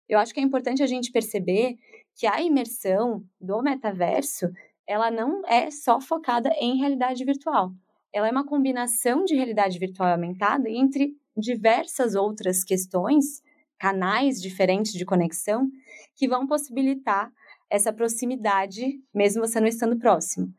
Eu 0.07 0.19
acho 0.19 0.33
que 0.33 0.39
é 0.39 0.43
importante 0.43 0.83
a 0.83 0.87
gente 0.87 1.11
perceber 1.11 1.77
que 2.15 2.27
a 2.27 2.41
imersão 2.41 3.23
do 3.39 3.61
metaverso, 3.61 4.51
ela 4.85 5.09
não 5.09 5.45
é 5.47 5.71
só 5.71 6.01
focada 6.01 6.49
em 6.59 6.77
realidade 6.77 7.23
virtual. 7.23 7.71
Ela 8.13 8.27
é 8.27 8.31
uma 8.31 8.45
combinação 8.45 9.23
de 9.25 9.35
realidade 9.35 9.79
virtual 9.79 10.09
aumentada 10.09 10.69
entre 10.69 11.15
diversas 11.35 12.15
outras 12.15 12.63
questões, 12.63 13.41
canais 13.85 14.41
diferentes 14.41 14.93
de 14.93 15.05
conexão, 15.05 15.69
que 16.15 16.27
vão 16.27 16.47
possibilitar 16.47 17.31
essa 17.69 17.93
proximidade, 17.93 18.99
mesmo 19.13 19.45
você 19.45 19.59
não 19.59 19.67
estando 19.67 19.99
próximo. 19.99 20.51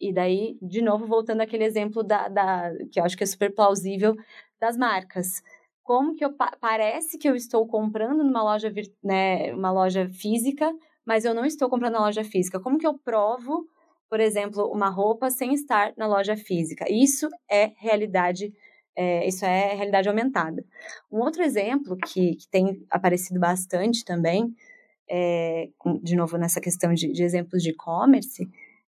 E 0.00 0.12
daí, 0.12 0.56
de 0.62 0.80
novo, 0.80 1.04
voltando 1.04 1.40
àquele 1.40 1.64
exemplo 1.64 2.04
da, 2.04 2.28
da 2.28 2.70
que 2.92 3.00
eu 3.00 3.04
acho 3.04 3.16
que 3.16 3.24
é 3.24 3.26
super 3.26 3.52
plausível 3.52 4.14
das 4.60 4.76
marcas. 4.76 5.42
Como 5.82 6.14
que 6.14 6.24
eu 6.24 6.32
parece 6.60 7.18
que 7.18 7.28
eu 7.28 7.34
estou 7.34 7.66
comprando 7.66 8.22
numa 8.22 8.44
loja, 8.44 8.72
né, 9.02 9.52
uma 9.52 9.72
loja 9.72 10.08
física, 10.08 10.72
mas 11.04 11.24
eu 11.24 11.34
não 11.34 11.44
estou 11.44 11.68
comprando 11.68 11.94
na 11.94 12.00
loja 12.02 12.22
física? 12.22 12.60
Como 12.60 12.78
que 12.78 12.86
eu 12.86 12.96
provo, 12.96 13.66
por 14.08 14.20
exemplo, 14.20 14.70
uma 14.70 14.88
roupa 14.88 15.30
sem 15.30 15.52
estar 15.52 15.92
na 15.96 16.06
loja 16.06 16.36
física? 16.36 16.84
Isso 16.88 17.28
é 17.50 17.72
realidade 17.76 18.52
é, 19.00 19.28
isso 19.28 19.44
é 19.44 19.74
realidade 19.76 20.08
aumentada. 20.08 20.64
Um 21.10 21.20
outro 21.20 21.40
exemplo 21.44 21.96
que, 21.96 22.34
que 22.34 22.48
tem 22.50 22.84
aparecido 22.90 23.38
bastante 23.38 24.04
também, 24.04 24.52
é, 25.08 25.68
de 26.02 26.16
novo 26.16 26.36
nessa 26.36 26.60
questão 26.60 26.92
de, 26.92 27.12
de 27.12 27.22
exemplos 27.22 27.62
de 27.62 27.70
e-commerce, 27.70 28.44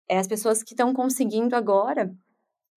é 0.08 0.18
as 0.18 0.26
pessoas 0.26 0.64
que 0.64 0.72
estão 0.72 0.92
conseguindo 0.92 1.54
agora 1.54 2.12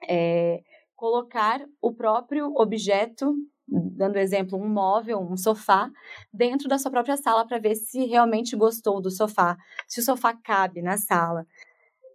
é, 0.06 0.60
colocar 0.94 1.64
o 1.80 1.94
próprio 1.94 2.52
objeto, 2.54 3.34
dando 3.66 4.18
exemplo, 4.18 4.58
um 4.58 4.68
móvel, 4.68 5.18
um 5.18 5.34
sofá, 5.34 5.90
dentro 6.30 6.68
da 6.68 6.78
sua 6.78 6.90
própria 6.90 7.16
sala 7.16 7.46
para 7.46 7.58
ver 7.58 7.76
se 7.76 8.04
realmente 8.04 8.54
gostou 8.54 9.00
do 9.00 9.10
sofá, 9.10 9.56
se 9.88 10.00
o 10.00 10.04
sofá 10.04 10.34
cabe 10.34 10.82
na 10.82 10.98
sala. 10.98 11.46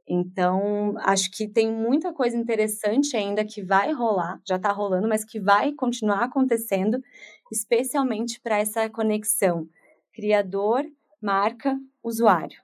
Então, 0.08 0.96
acho 1.00 1.30
que 1.30 1.48
tem 1.48 1.70
muita 1.70 2.14
coisa 2.14 2.38
interessante 2.38 3.18
ainda 3.18 3.44
que 3.44 3.62
vai 3.62 3.92
rolar, 3.92 4.40
já 4.48 4.56
está 4.56 4.72
rolando, 4.72 5.08
mas 5.08 5.26
que 5.26 5.40
vai 5.40 5.74
continuar 5.74 6.24
acontecendo, 6.24 7.04
especialmente 7.52 8.40
para 8.40 8.58
essa 8.58 8.90
conexão 8.90 9.68
criador, 10.14 10.84
marca, 11.22 11.78
usuário. 12.04 12.60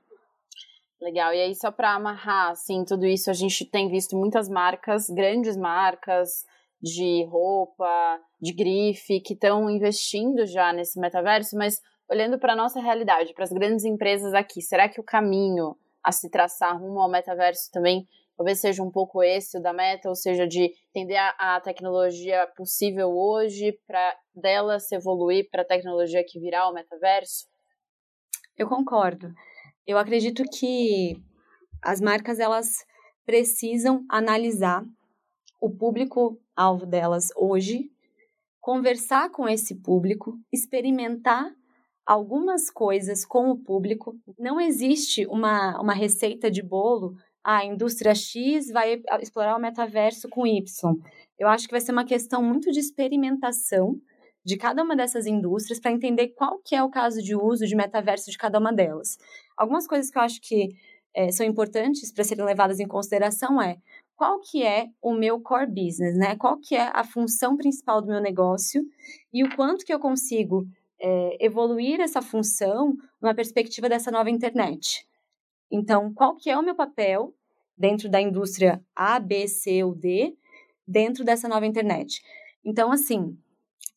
Legal. 0.99 1.33
E 1.33 1.41
aí, 1.41 1.53
só 1.53 1.69
para 1.69 1.93
amarrar, 1.93 2.51
assim, 2.51 2.83
tudo 2.83 3.05
isso, 3.05 3.29
a 3.29 3.33
gente 3.33 3.63
tem 3.65 3.89
visto 3.89 4.17
muitas 4.17 4.49
marcas, 4.49 5.07
grandes 5.07 5.55
marcas 5.55 6.45
de 6.81 7.25
roupa, 7.25 8.19
de 8.41 8.53
grife, 8.53 9.19
que 9.19 9.33
estão 9.33 9.69
investindo 9.69 10.45
já 10.47 10.73
nesse 10.73 10.99
metaverso, 10.99 11.55
mas 11.55 11.81
olhando 12.09 12.39
para 12.39 12.53
a 12.53 12.55
nossa 12.55 12.79
realidade, 12.79 13.33
para 13.33 13.43
as 13.43 13.51
grandes 13.51 13.85
empresas 13.85 14.33
aqui, 14.33 14.61
será 14.61 14.89
que 14.89 14.99
o 14.99 15.03
caminho 15.03 15.77
a 16.03 16.11
se 16.11 16.29
traçar 16.29 16.79
rumo 16.79 16.99
ao 16.99 17.09
metaverso 17.09 17.71
também 17.71 18.07
talvez 18.35 18.59
seja 18.59 18.83
um 18.83 18.91
pouco 18.91 19.23
esse 19.23 19.57
o 19.57 19.61
da 19.61 19.73
meta, 19.73 20.09
ou 20.09 20.15
seja, 20.15 20.47
de 20.47 20.73
entender 20.89 21.15
a, 21.15 21.55
a 21.55 21.61
tecnologia 21.61 22.47
possível 22.55 23.09
hoje 23.09 23.79
para 23.87 24.15
dela 24.35 24.79
se 24.79 24.95
evoluir 24.95 25.49
para 25.49 25.61
a 25.61 25.65
tecnologia 25.65 26.23
que 26.27 26.39
virá 26.39 26.67
o 26.67 26.73
metaverso? 26.73 27.47
Eu 28.57 28.67
concordo. 28.67 29.33
Eu 29.85 29.97
acredito 29.97 30.43
que 30.43 31.15
as 31.81 31.99
marcas 31.99 32.39
elas 32.39 32.85
precisam 33.25 34.05
analisar 34.09 34.83
o 35.59 35.69
público 35.69 36.39
alvo 36.55 36.85
delas 36.85 37.29
hoje, 37.35 37.89
conversar 38.59 39.29
com 39.31 39.47
esse 39.47 39.75
público, 39.75 40.37
experimentar 40.51 41.53
algumas 42.05 42.69
coisas 42.69 43.25
com 43.25 43.49
o 43.49 43.57
público. 43.57 44.15
Não 44.37 44.59
existe 44.59 45.25
uma, 45.27 45.79
uma 45.81 45.93
receita 45.93 46.49
de 46.51 46.61
bolo. 46.61 47.15
Ah, 47.43 47.57
a 47.57 47.65
indústria 47.65 48.15
X 48.15 48.69
vai 48.71 49.01
explorar 49.21 49.55
o 49.55 49.61
metaverso 49.61 50.29
com 50.29 50.47
Y. 50.47 50.63
Eu 51.37 51.47
acho 51.47 51.65
que 51.65 51.73
vai 51.73 51.81
ser 51.81 51.91
uma 51.91 52.05
questão 52.05 52.41
muito 52.41 52.71
de 52.71 52.79
experimentação 52.79 53.99
de 54.45 54.57
cada 54.57 54.83
uma 54.83 54.95
dessas 54.95 55.25
indústrias 55.25 55.79
para 55.79 55.91
entender 55.91 56.29
qual 56.29 56.59
que 56.59 56.75
é 56.75 56.83
o 56.83 56.89
caso 56.89 57.21
de 57.21 57.35
uso 57.35 57.65
de 57.65 57.75
metaverso 57.75 58.29
de 58.29 58.37
cada 58.37 58.59
uma 58.59 58.73
delas. 58.73 59.17
Algumas 59.55 59.87
coisas 59.87 60.11
que 60.11 60.17
eu 60.17 60.21
acho 60.21 60.41
que 60.41 60.69
é, 61.15 61.31
são 61.31 61.45
importantes 61.45 62.11
para 62.11 62.23
serem 62.23 62.43
levadas 62.43 62.79
em 62.79 62.87
consideração 62.87 63.61
é 63.61 63.77
qual 64.15 64.39
que 64.39 64.63
é 64.63 64.87
o 65.01 65.13
meu 65.13 65.39
core 65.39 65.67
business, 65.67 66.15
né? 66.17 66.35
Qual 66.35 66.59
que 66.59 66.75
é 66.75 66.89
a 66.93 67.03
função 67.03 67.55
principal 67.55 68.01
do 68.01 68.07
meu 68.07 68.21
negócio 68.21 68.83
e 69.33 69.43
o 69.43 69.55
quanto 69.55 69.85
que 69.85 69.93
eu 69.93 69.99
consigo 69.99 70.65
é, 71.03 71.37
evoluir 71.45 71.99
essa 71.99 72.21
função 72.21 72.95
numa 73.21 73.35
perspectiva 73.35 73.89
dessa 73.89 74.09
nova 74.09 74.29
internet. 74.29 75.05
Então, 75.69 76.13
qual 76.13 76.37
que 76.37 76.49
é 76.49 76.57
o 76.57 76.63
meu 76.63 76.75
papel 76.75 77.33
dentro 77.77 78.09
da 78.09 78.21
indústria 78.21 78.81
A, 78.95 79.19
B, 79.19 79.45
C 79.49 79.83
ou 79.83 79.93
D 79.93 80.33
dentro 80.87 81.25
dessa 81.25 81.49
nova 81.49 81.65
internet? 81.65 82.21
Então, 82.63 82.89
assim, 82.89 83.37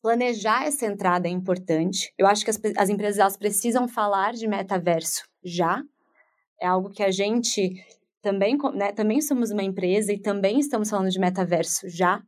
planejar 0.02 0.66
essa 0.66 0.84
entrada 0.84 1.28
é 1.28 1.30
importante. 1.30 2.12
Eu 2.18 2.26
acho 2.26 2.44
que 2.44 2.50
as, 2.50 2.60
as 2.76 2.88
empresas 2.88 3.20
elas 3.20 3.36
precisam 3.36 3.86
falar 3.86 4.32
de 4.32 4.48
metaverso 4.48 5.28
já. 5.44 5.80
É 6.60 6.66
algo 6.66 6.90
que 6.90 7.04
a 7.04 7.10
gente 7.12 7.84
também, 8.20 8.58
né, 8.74 8.90
também 8.90 9.20
somos 9.20 9.52
uma 9.52 9.62
empresa 9.62 10.12
e 10.12 10.18
também 10.18 10.58
estamos 10.58 10.90
falando 10.90 11.10
de 11.10 11.20
metaverso 11.20 11.88
já, 11.88 12.20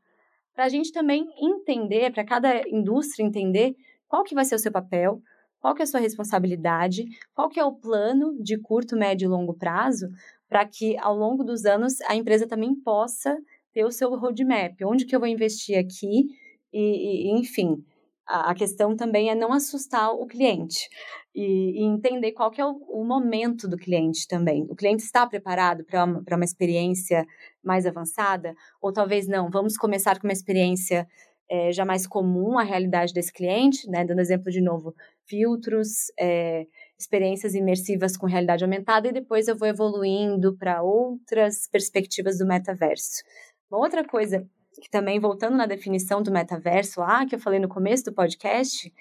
para 0.55 0.67
a 0.67 0.69
gente 0.69 0.93
também 0.93 1.27
entender, 1.41 2.13
para 2.13 2.25
cada 2.25 2.63
indústria 2.69 3.25
entender 3.25 3.75
qual 4.09 4.25
que 4.25 4.35
vai 4.35 4.45
ser 4.45 4.55
o 4.55 4.59
seu 4.59 4.73
papel, 4.73 5.21
qual 5.61 5.75
que 5.75 5.83
é 5.83 5.85
a 5.85 5.87
sua 5.87 6.01
responsabilidade, 6.01 7.05
qual 7.35 7.49
que 7.49 7.61
é 7.61 7.65
o 7.65 7.75
plano 7.75 8.37
de 8.43 8.59
curto, 8.59 8.97
médio 8.97 9.27
e 9.27 9.29
longo 9.29 9.55
prazo, 9.55 10.09
para 10.49 10.65
que 10.67 10.97
ao 10.99 11.15
longo 11.15 11.45
dos 11.45 11.65
anos 11.65 12.01
a 12.03 12.17
empresa 12.17 12.47
também 12.47 12.75
possa 12.75 13.37
ter 13.73 13.85
o 13.85 13.91
seu 13.91 14.15
roadmap, 14.17 14.75
onde 14.85 15.05
que 15.05 15.15
eu 15.15 15.21
vou 15.21 15.29
investir 15.29 15.79
aqui 15.79 16.27
e, 16.73 17.29
e 17.29 17.39
enfim, 17.39 17.85
a, 18.27 18.55
questão 18.55 18.95
também 18.95 19.31
é 19.31 19.35
não 19.35 19.53
assustar 19.53 20.11
o 20.11 20.27
cliente 20.27 20.89
e, 21.35 21.81
e 21.81 21.85
entender 21.85 22.33
qual 22.33 22.51
que 22.51 22.61
é 22.61 22.67
o, 22.67 22.77
o, 22.89 23.05
momento 23.05 23.67
do 23.67 23.77
cliente 23.77 24.29
também. 24.29 24.67
O 24.69 24.77
cliente 24.77 25.03
está 25.03 25.27
preparado 25.27 25.85
para 25.85 26.05
uma, 26.05 26.23
uma 26.31 26.45
experiência 26.45 27.27
mais 27.63 27.87
avançada 27.87 28.55
ou 28.83 28.93
talvez 28.93 29.27
não, 29.27 29.51
vamos 29.51 29.77
começar 29.77 30.19
com 30.21 30.27
uma 30.27 30.33
experiência 30.33 31.07
é, 31.51 31.73
já 31.73 31.85
mais 31.85 32.07
comum 32.07 32.59
à 32.59 32.63
realidade 32.63 33.13
desse 33.13 33.33
cliente, 33.33 33.89
né? 33.89 34.05
Dando 34.05 34.21
exemplo 34.21 34.51
de 34.51 34.61
novo, 34.61 34.95
filtros, 35.25 36.13
é, 36.19 36.67
experiências 36.99 37.55
imersivas 37.55 38.17
com 38.17 38.27
realidade 38.27 38.65
aumentada, 38.65 39.09
e 39.09 39.13
depois 39.13 39.49
eu 39.49 39.57
vou 39.57 39.69
evoluindo 39.69 40.57
para 40.57 40.83
outras 40.83 41.69
perspectivas 41.69 42.39
do 42.39 42.47
metaverso. 42.47 43.23
Uma 43.71 43.81
outra 43.81 44.05
coisa 44.05 44.47
que 44.81 44.91
também, 44.91 45.19
voltando 45.19 45.57
na 45.57 45.67
definição 45.67 46.23
do 46.23 46.31
metaverso 46.31 47.01
lá, 47.01 47.27
que 47.27 47.35
eu 47.35 47.41
falei 47.41 47.59
no 47.59 47.69
começo 47.69 48.05
do 48.05 48.13
podcast, 48.13 48.93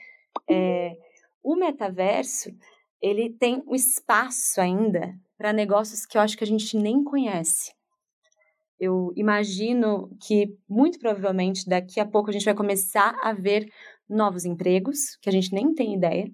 é, 0.49 0.97
o 1.43 1.55
metaverso, 1.55 2.49
ele 3.01 3.29
tem 3.29 3.63
um 3.67 3.75
espaço 3.75 4.59
ainda 4.59 5.13
para 5.37 5.53
negócios 5.53 6.05
que 6.05 6.17
eu 6.17 6.21
acho 6.21 6.37
que 6.37 6.43
a 6.43 6.47
gente 6.47 6.75
nem 6.77 7.03
conhece. 7.03 7.76
Eu 8.79 9.11
imagino 9.15 10.09
que, 10.21 10.55
muito 10.69 10.99
provavelmente, 10.99 11.67
daqui 11.67 11.99
a 11.99 12.05
pouco 12.05 12.29
a 12.29 12.33
gente 12.33 12.45
vai 12.45 12.53
começar 12.53 13.15
a 13.21 13.33
ver 13.33 13.67
novos 14.07 14.45
empregos, 14.45 15.17
que 15.21 15.29
a 15.29 15.31
gente 15.31 15.53
nem 15.53 15.73
tem 15.73 15.95
ideia. 15.95 16.31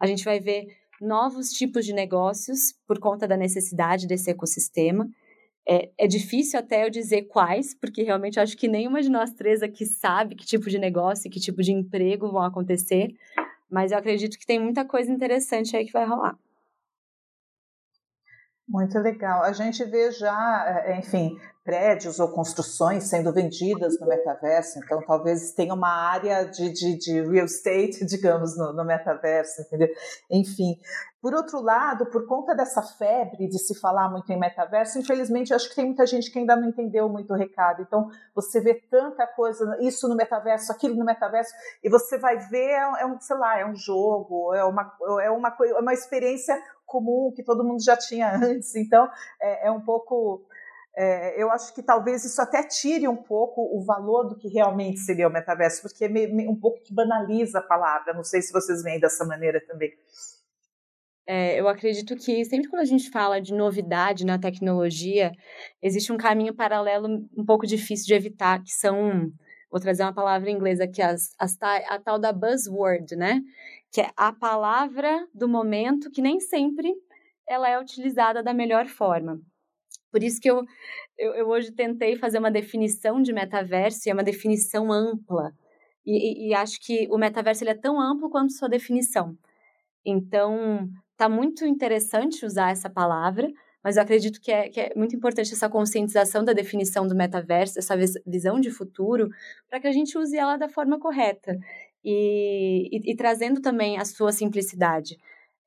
A 0.00 0.06
gente 0.06 0.24
vai 0.24 0.40
ver 0.40 0.66
novos 1.00 1.50
tipos 1.50 1.84
de 1.84 1.92
negócios 1.92 2.72
por 2.86 2.98
conta 2.98 3.28
da 3.28 3.36
necessidade 3.36 4.06
desse 4.06 4.30
ecossistema. 4.30 5.08
É, 5.68 5.90
é 5.98 6.06
difícil 6.06 6.58
até 6.58 6.84
eu 6.84 6.90
dizer 6.90 7.22
quais, 7.22 7.74
porque 7.74 8.02
realmente 8.02 8.38
acho 8.38 8.56
que 8.56 8.68
nenhuma 8.68 9.02
de 9.02 9.10
nós 9.10 9.32
três 9.32 9.62
aqui 9.62 9.84
sabe 9.84 10.34
que 10.34 10.46
tipo 10.46 10.70
de 10.70 10.78
negócio 10.78 11.26
e 11.26 11.30
que 11.30 11.40
tipo 11.40 11.60
de 11.60 11.72
emprego 11.72 12.30
vão 12.30 12.42
acontecer, 12.42 13.12
mas 13.68 13.90
eu 13.90 13.98
acredito 13.98 14.38
que 14.38 14.46
tem 14.46 14.60
muita 14.60 14.84
coisa 14.84 15.10
interessante 15.10 15.76
aí 15.76 15.84
que 15.84 15.92
vai 15.92 16.06
rolar. 16.06 16.38
Muito 18.68 18.98
legal. 18.98 19.42
A 19.42 19.52
gente 19.52 19.84
vê 19.84 20.10
já, 20.10 20.82
eh, 20.86 20.98
enfim, 20.98 21.38
prédios 21.66 22.20
ou 22.20 22.28
construções 22.28 23.04
sendo 23.04 23.32
vendidas 23.32 23.98
no 24.00 24.06
metaverso, 24.06 24.78
então 24.78 25.00
talvez 25.04 25.52
tenha 25.52 25.74
uma 25.74 25.88
área 25.88 26.44
de, 26.44 26.70
de, 26.70 26.96
de 26.96 27.20
real 27.22 27.46
estate, 27.46 28.06
digamos, 28.06 28.56
no, 28.56 28.72
no, 28.72 28.84
metaverso, 28.84 29.62
entendeu? 29.62 29.88
Enfim. 30.30 30.78
Por 31.20 31.34
outro 31.34 31.60
lado, 31.60 32.06
por 32.06 32.24
conta 32.26 32.54
dessa 32.54 32.80
febre 32.82 33.48
de 33.48 33.58
se 33.58 33.74
falar 33.80 34.08
muito 34.08 34.30
em 34.30 34.38
metaverso, 34.38 34.96
infelizmente 34.96 35.52
acho 35.52 35.68
que 35.68 35.74
tem 35.74 35.86
muita 35.86 36.06
gente 36.06 36.30
que 36.30 36.38
ainda 36.38 36.54
não 36.54 36.68
entendeu 36.68 37.08
muito 37.08 37.32
o 37.32 37.36
recado. 37.36 37.82
Então, 37.82 38.08
você 38.32 38.60
vê 38.60 38.74
tanta 38.74 39.26
coisa, 39.26 39.76
isso 39.80 40.08
no 40.08 40.14
metaverso, 40.14 40.70
aquilo 40.70 40.94
no 40.94 41.04
metaverso, 41.04 41.52
e 41.82 41.90
você 41.90 42.16
vai 42.16 42.38
ver, 42.38 42.70
é 43.00 43.06
um, 43.06 43.18
sei 43.18 43.36
lá, 43.36 43.58
é 43.58 43.66
um 43.66 43.74
jogo, 43.74 44.54
é 44.54 44.64
uma, 44.64 44.92
é 45.20 45.30
uma, 45.30 45.56
é 45.60 45.80
uma 45.80 45.94
experiência 45.94 46.56
comum 46.86 47.32
que 47.34 47.42
todo 47.42 47.64
mundo 47.64 47.82
já 47.82 47.96
tinha 47.96 48.32
antes. 48.36 48.74
Então, 48.76 49.08
é, 49.40 49.68
é 49.68 49.70
um 49.70 49.80
pouco 49.80 50.46
é, 50.96 51.40
eu 51.40 51.50
acho 51.50 51.74
que 51.74 51.82
talvez 51.82 52.24
isso 52.24 52.40
até 52.40 52.62
tire 52.62 53.06
um 53.06 53.16
pouco 53.16 53.60
o 53.60 53.84
valor 53.84 54.24
do 54.24 54.34
que 54.34 54.48
realmente 54.48 54.98
seria 55.00 55.28
o 55.28 55.30
metaverso, 55.30 55.82
porque 55.82 56.06
é 56.06 56.08
meio, 56.08 56.50
um 56.50 56.58
pouco 56.58 56.82
que 56.82 56.94
banaliza 56.94 57.58
a 57.58 57.62
palavra. 57.62 58.14
Não 58.14 58.24
sei 58.24 58.40
se 58.40 58.50
vocês 58.50 58.82
veem 58.82 58.98
dessa 58.98 59.26
maneira 59.26 59.60
também. 59.60 59.92
É, 61.26 61.60
eu 61.60 61.68
acredito 61.68 62.16
que 62.16 62.42
sempre 62.46 62.70
quando 62.70 62.80
a 62.80 62.86
gente 62.86 63.10
fala 63.10 63.42
de 63.42 63.52
novidade 63.52 64.24
na 64.24 64.38
tecnologia, 64.38 65.32
existe 65.82 66.10
um 66.12 66.16
caminho 66.16 66.54
paralelo 66.54 67.28
um 67.36 67.44
pouco 67.44 67.66
difícil 67.66 68.06
de 68.06 68.14
evitar, 68.14 68.62
que 68.62 68.70
são, 68.70 69.30
vou 69.70 69.80
trazer 69.80 70.02
uma 70.02 70.14
palavra 70.14 70.48
em 70.48 70.54
inglês 70.54 70.80
aqui, 70.80 71.02
as, 71.02 71.34
as, 71.38 71.58
a 71.60 71.98
tal 71.98 72.18
da 72.18 72.32
buzzword, 72.32 73.16
né? 73.16 73.42
Que 73.96 74.02
é 74.02 74.10
a 74.14 74.30
palavra 74.30 75.26
do 75.32 75.48
momento 75.48 76.10
que 76.10 76.20
nem 76.20 76.38
sempre 76.38 76.92
ela 77.48 77.66
é 77.66 77.80
utilizada 77.80 78.42
da 78.42 78.52
melhor 78.52 78.88
forma. 78.88 79.40
Por 80.12 80.22
isso 80.22 80.38
que 80.38 80.50
eu, 80.50 80.62
eu, 81.16 81.32
eu, 81.32 81.48
hoje 81.48 81.72
tentei 81.72 82.14
fazer 82.14 82.38
uma 82.38 82.50
definição 82.50 83.22
de 83.22 83.32
metaverso, 83.32 84.06
e 84.06 84.10
é 84.10 84.12
uma 84.12 84.22
definição 84.22 84.92
ampla. 84.92 85.50
E, 86.04 86.12
e, 86.12 86.48
e 86.50 86.54
acho 86.54 86.78
que 86.78 87.08
o 87.10 87.16
metaverso 87.16 87.64
ele 87.64 87.70
é 87.70 87.74
tão 87.74 87.98
amplo 87.98 88.28
quanto 88.28 88.52
sua 88.52 88.68
definição. 88.68 89.34
Então, 90.04 90.90
está 91.12 91.26
muito 91.26 91.64
interessante 91.64 92.44
usar 92.44 92.72
essa 92.72 92.90
palavra, 92.90 93.50
mas 93.82 93.96
eu 93.96 94.02
acredito 94.02 94.42
que 94.42 94.52
é, 94.52 94.68
que 94.68 94.80
é 94.80 94.92
muito 94.94 95.16
importante 95.16 95.54
essa 95.54 95.70
conscientização 95.70 96.44
da 96.44 96.52
definição 96.52 97.08
do 97.08 97.14
metaverso, 97.14 97.78
essa 97.78 97.94
visão 98.26 98.60
de 98.60 98.70
futuro, 98.70 99.30
para 99.70 99.80
que 99.80 99.86
a 99.86 99.92
gente 99.92 100.18
use 100.18 100.36
ela 100.36 100.58
da 100.58 100.68
forma 100.68 100.98
correta. 100.98 101.56
E, 102.08 102.88
e, 102.92 103.12
e 103.12 103.16
trazendo 103.16 103.60
também 103.60 103.98
a 103.98 104.04
sua 104.04 104.30
simplicidade 104.30 105.16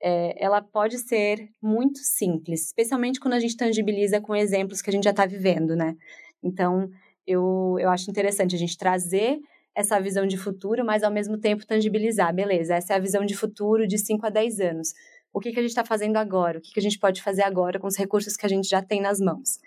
é, 0.02 0.44
ela 0.44 0.62
pode 0.62 0.98
ser 0.98 1.50
muito 1.62 2.00
simples, 2.00 2.68
especialmente 2.68 3.20
quando 3.20 3.34
a 3.34 3.40
gente 3.40 3.58
tangibiliza 3.58 4.22
com 4.22 4.36
exemplos 4.36 4.82
que 4.82 4.90
a 4.90 4.94
gente 4.94 5.04
já 5.04 5.10
está 5.10 5.26
vivendo, 5.26 5.76
né? 5.76 5.96
Então, 6.42 6.90
eu, 7.28 7.76
eu 7.80 7.90
acho 7.90 8.10
interessante 8.10 8.56
a 8.56 8.60
gente 8.60 8.78
trazer 8.78 9.40
essa 9.76 10.00
visão 10.00 10.26
de 10.26 10.38
futuro, 10.38 10.86
mas 10.86 11.04
ao 11.04 11.12
mesmo 11.12 11.38
tempo 11.38 11.66
tangibilizar. 11.66 12.34
Beleza, 12.34 12.76
essa 12.76 12.94
é 12.94 12.96
a 12.96 13.00
visão 13.00 13.26
de 13.26 13.36
futuro 13.36 13.86
de 13.86 13.98
5 13.98 14.26
a 14.26 14.30
10 14.30 14.60
anos. 14.62 14.94
O 15.34 15.40
que, 15.40 15.52
que 15.52 15.60
a 15.60 15.62
gente 15.62 15.72
está 15.72 15.86
fazendo 15.86 16.18
agora? 16.18 16.58
O 16.58 16.62
que, 16.62 16.72
que 16.74 16.80
a 16.80 16.84
gente 16.84 16.98
pode 16.98 17.22
fazer 17.22 17.44
agora 17.44 17.80
com 17.80 17.88
os 17.88 17.98
recursos 17.98 18.36
que 18.36 18.46
a 18.46 18.50
gente 18.50 18.68
já 18.68 18.82
tem 18.82 19.02
nas 19.02 19.20
mãos? 19.20 19.60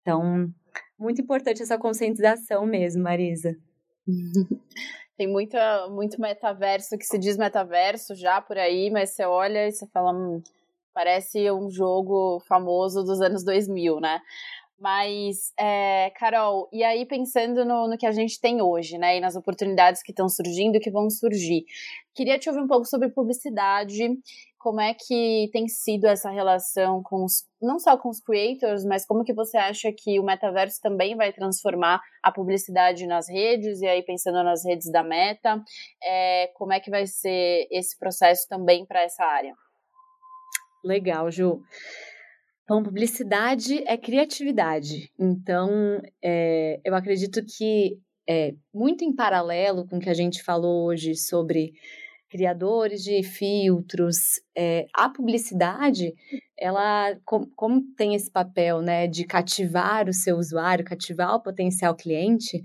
Então, 0.00 0.52
muito 0.98 1.20
importante 1.20 1.62
essa 1.62 1.78
conscientização 1.78 2.64
mesmo, 2.66 3.02
Marisa. 3.02 3.56
Tem 5.16 5.26
muita, 5.26 5.88
muito 5.88 6.20
metaverso 6.20 6.96
que 6.98 7.04
se 7.04 7.18
diz 7.18 7.36
metaverso 7.36 8.14
já 8.14 8.40
por 8.40 8.58
aí, 8.58 8.90
mas 8.90 9.10
você 9.10 9.24
olha 9.24 9.68
e 9.68 9.72
você 9.72 9.86
fala, 9.88 10.12
hum, 10.12 10.42
parece 10.94 11.50
um 11.50 11.70
jogo 11.70 12.40
famoso 12.48 13.02
dos 13.02 13.20
anos 13.20 13.44
2000, 13.44 14.00
né? 14.00 14.20
Mas, 14.82 15.52
é, 15.56 16.10
Carol, 16.16 16.68
e 16.72 16.82
aí 16.82 17.06
pensando 17.06 17.64
no, 17.64 17.88
no, 17.88 17.96
que 17.96 18.04
a 18.04 18.10
gente 18.10 18.40
tem 18.40 18.60
hoje, 18.60 18.98
né, 18.98 19.16
e 19.16 19.20
nas 19.20 19.36
oportunidades 19.36 20.02
que 20.02 20.10
estão 20.10 20.28
surgindo 20.28 20.74
e 20.74 20.80
que 20.80 20.90
vão 20.90 21.08
surgir, 21.08 21.64
queria 22.12 22.36
te 22.36 22.48
ouvir 22.48 22.62
um 22.62 22.66
pouco 22.66 22.84
sobre 22.84 23.08
publicidade, 23.08 24.08
como 24.62 24.80
é 24.80 24.94
que 24.94 25.50
tem 25.52 25.66
sido 25.66 26.06
essa 26.06 26.30
relação 26.30 27.02
com 27.02 27.24
os, 27.24 27.44
não 27.60 27.80
só 27.80 27.98
com 27.98 28.08
os 28.08 28.20
creators, 28.20 28.84
mas 28.84 29.04
como 29.04 29.24
que 29.24 29.34
você 29.34 29.58
acha 29.58 29.92
que 29.92 30.20
o 30.20 30.22
metaverso 30.22 30.80
também 30.80 31.16
vai 31.16 31.32
transformar 31.32 32.00
a 32.22 32.30
publicidade 32.30 33.04
nas 33.04 33.28
redes, 33.28 33.80
e 33.80 33.86
aí 33.86 34.04
pensando 34.04 34.42
nas 34.44 34.64
redes 34.64 34.88
da 34.92 35.02
Meta, 35.02 35.60
é, 36.00 36.46
como 36.54 36.72
é 36.72 36.78
que 36.78 36.90
vai 36.90 37.08
ser 37.08 37.66
esse 37.72 37.98
processo 37.98 38.46
também 38.48 38.86
para 38.86 39.02
essa 39.02 39.24
área? 39.24 39.52
Legal, 40.84 41.28
Ju. 41.28 41.60
Bom, 42.68 42.84
publicidade 42.84 43.82
é 43.84 43.96
criatividade. 43.96 45.10
Então, 45.18 46.00
é, 46.22 46.80
eu 46.84 46.94
acredito 46.94 47.40
que, 47.44 47.98
é, 48.28 48.54
muito 48.72 49.04
em 49.04 49.12
paralelo 49.12 49.88
com 49.88 49.96
o 49.96 50.00
que 50.00 50.08
a 50.08 50.14
gente 50.14 50.40
falou 50.44 50.86
hoje 50.86 51.16
sobre 51.16 51.72
criadores 52.32 53.04
de 53.04 53.22
filtros, 53.22 54.40
é, 54.56 54.86
a 54.94 55.10
publicidade, 55.10 56.14
ela, 56.58 57.14
com, 57.26 57.44
como 57.54 57.82
tem 57.94 58.14
esse 58.14 58.30
papel 58.30 58.80
né, 58.80 59.06
de 59.06 59.26
cativar 59.26 60.08
o 60.08 60.14
seu 60.14 60.38
usuário, 60.38 60.82
cativar 60.82 61.34
o 61.34 61.42
potencial 61.42 61.94
cliente, 61.94 62.62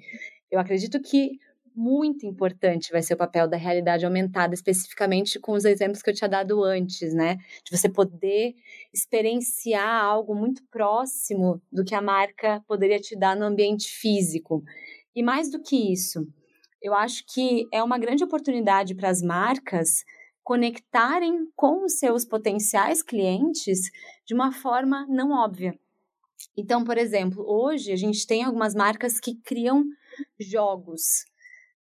eu 0.50 0.58
acredito 0.58 1.02
que 1.02 1.32
muito 1.76 2.26
importante 2.26 2.94
vai 2.94 3.02
ser 3.04 3.16
o 3.16 3.18
papel 3.18 3.46
da 3.46 3.58
realidade 3.58 4.06
aumentada, 4.06 4.54
especificamente 4.54 5.38
com 5.38 5.52
os 5.52 5.66
exemplos 5.66 6.02
que 6.02 6.10
eu 6.10 6.16
tinha 6.16 6.30
dado 6.30 6.64
antes, 6.64 7.14
né? 7.14 7.36
De 7.64 7.78
você 7.78 7.90
poder 7.90 8.56
experienciar 8.94 10.02
algo 10.02 10.34
muito 10.34 10.64
próximo 10.72 11.62
do 11.70 11.84
que 11.84 11.94
a 11.94 12.02
marca 12.02 12.64
poderia 12.66 13.00
te 13.00 13.18
dar 13.18 13.36
no 13.36 13.46
ambiente 13.46 13.90
físico. 13.90 14.64
E 15.14 15.22
mais 15.22 15.52
do 15.52 15.62
que 15.62 15.92
isso, 15.92 16.26
eu 16.82 16.94
acho 16.94 17.24
que 17.28 17.68
é 17.72 17.84
uma 17.84 17.98
grande 17.98 18.24
oportunidade 18.24 18.96
para 18.96 19.10
as 19.10 19.22
marcas 19.22 20.04
conectarem 20.44 21.48
com 21.56 21.84
os 21.84 22.00
seus 22.00 22.24
potenciais 22.24 23.04
clientes 23.04 23.90
de 24.26 24.34
uma 24.34 24.52
forma 24.52 25.06
não 25.10 25.32
óbvia. 25.32 25.78
Então, 26.56 26.84
por 26.84 26.98
exemplo, 26.98 27.44
hoje 27.48 27.92
a 27.92 27.96
gente 27.96 28.26
tem 28.26 28.44
algumas 28.44 28.74
marcas 28.74 29.20
que 29.20 29.36
criam 29.36 29.84
jogos 30.40 31.26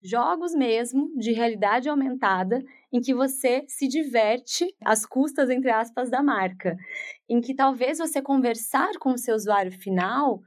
jogos 0.07 0.55
mesmo 0.55 1.11
de 1.19 1.33
realidade 1.33 1.89
aumentada 1.89 2.63
em 2.93 3.01
que 3.01 3.13
você 3.13 3.65
se 3.67 3.89
diverte 3.89 4.73
às 4.85 5.05
custas 5.05 5.51
entre 5.51 5.71
aspas 5.71 6.09
da 6.09 6.23
marca, 6.23 6.77
em 7.29 7.41
que 7.41 7.55
talvez 7.55 7.99
você 7.99 8.23
conversar 8.23 8.93
com 9.01 9.13
o 9.13 9.19
seu 9.19 9.35
usuário 9.35 9.73
final 9.73 10.41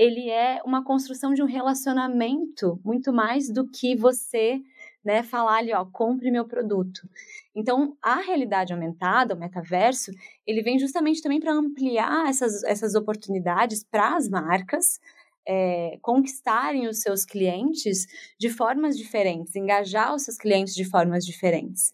ele 0.00 0.30
é 0.30 0.62
uma 0.64 0.82
construção 0.82 1.34
de 1.34 1.42
um 1.42 1.46
relacionamento 1.46 2.80
muito 2.82 3.12
mais 3.12 3.52
do 3.52 3.68
que 3.68 3.94
você 3.94 4.58
né, 5.04 5.22
falar 5.22 5.58
ali, 5.58 5.74
ó, 5.74 5.84
compre 5.84 6.30
meu 6.30 6.46
produto. 6.46 7.06
Então, 7.54 7.94
a 8.00 8.14
realidade 8.14 8.72
aumentada, 8.72 9.34
o 9.34 9.38
metaverso, 9.38 10.10
ele 10.46 10.62
vem 10.62 10.78
justamente 10.78 11.20
também 11.20 11.38
para 11.38 11.52
ampliar 11.52 12.30
essas, 12.30 12.64
essas 12.64 12.94
oportunidades 12.94 13.84
para 13.84 14.16
as 14.16 14.26
marcas, 14.26 14.98
é, 15.46 15.98
conquistarem 16.00 16.88
os 16.88 17.02
seus 17.02 17.26
clientes 17.26 18.06
de 18.38 18.48
formas 18.48 18.96
diferentes, 18.96 19.54
engajar 19.54 20.14
os 20.14 20.22
seus 20.22 20.38
clientes 20.38 20.74
de 20.74 20.84
formas 20.86 21.26
diferentes. 21.26 21.92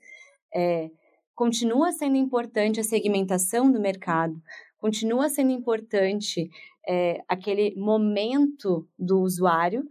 É, 0.55 0.93
continua 1.35 1.91
sendo 1.91 2.17
importante 2.17 2.79
a 2.79 2.85
segmentação 2.85 3.69
do 3.69 3.81
mercado, 3.81 4.41
continua 4.87 5.29
sendo 5.29 5.51
importante 5.51 6.49
é, 6.89 7.21
aquele 7.27 7.75
momento 7.75 8.87
do 8.97 9.21
usuário, 9.21 9.83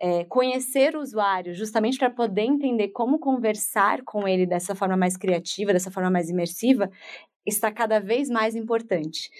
é, 0.00 0.24
conhecer 0.24 0.96
o 0.96 1.00
usuário 1.00 1.54
justamente 1.54 1.96
para 1.96 2.10
poder 2.10 2.42
entender 2.42 2.88
como 2.88 3.20
conversar 3.20 4.02
com 4.02 4.26
ele 4.26 4.44
dessa 4.44 4.74
forma 4.74 4.96
mais 4.96 5.16
criativa, 5.16 5.72
dessa 5.72 5.92
forma 5.92 6.10
mais 6.10 6.28
imersiva, 6.28 6.90
está 7.46 7.70
cada 7.70 8.00
vez 8.00 8.28
mais 8.28 8.56
importante. 8.56 9.30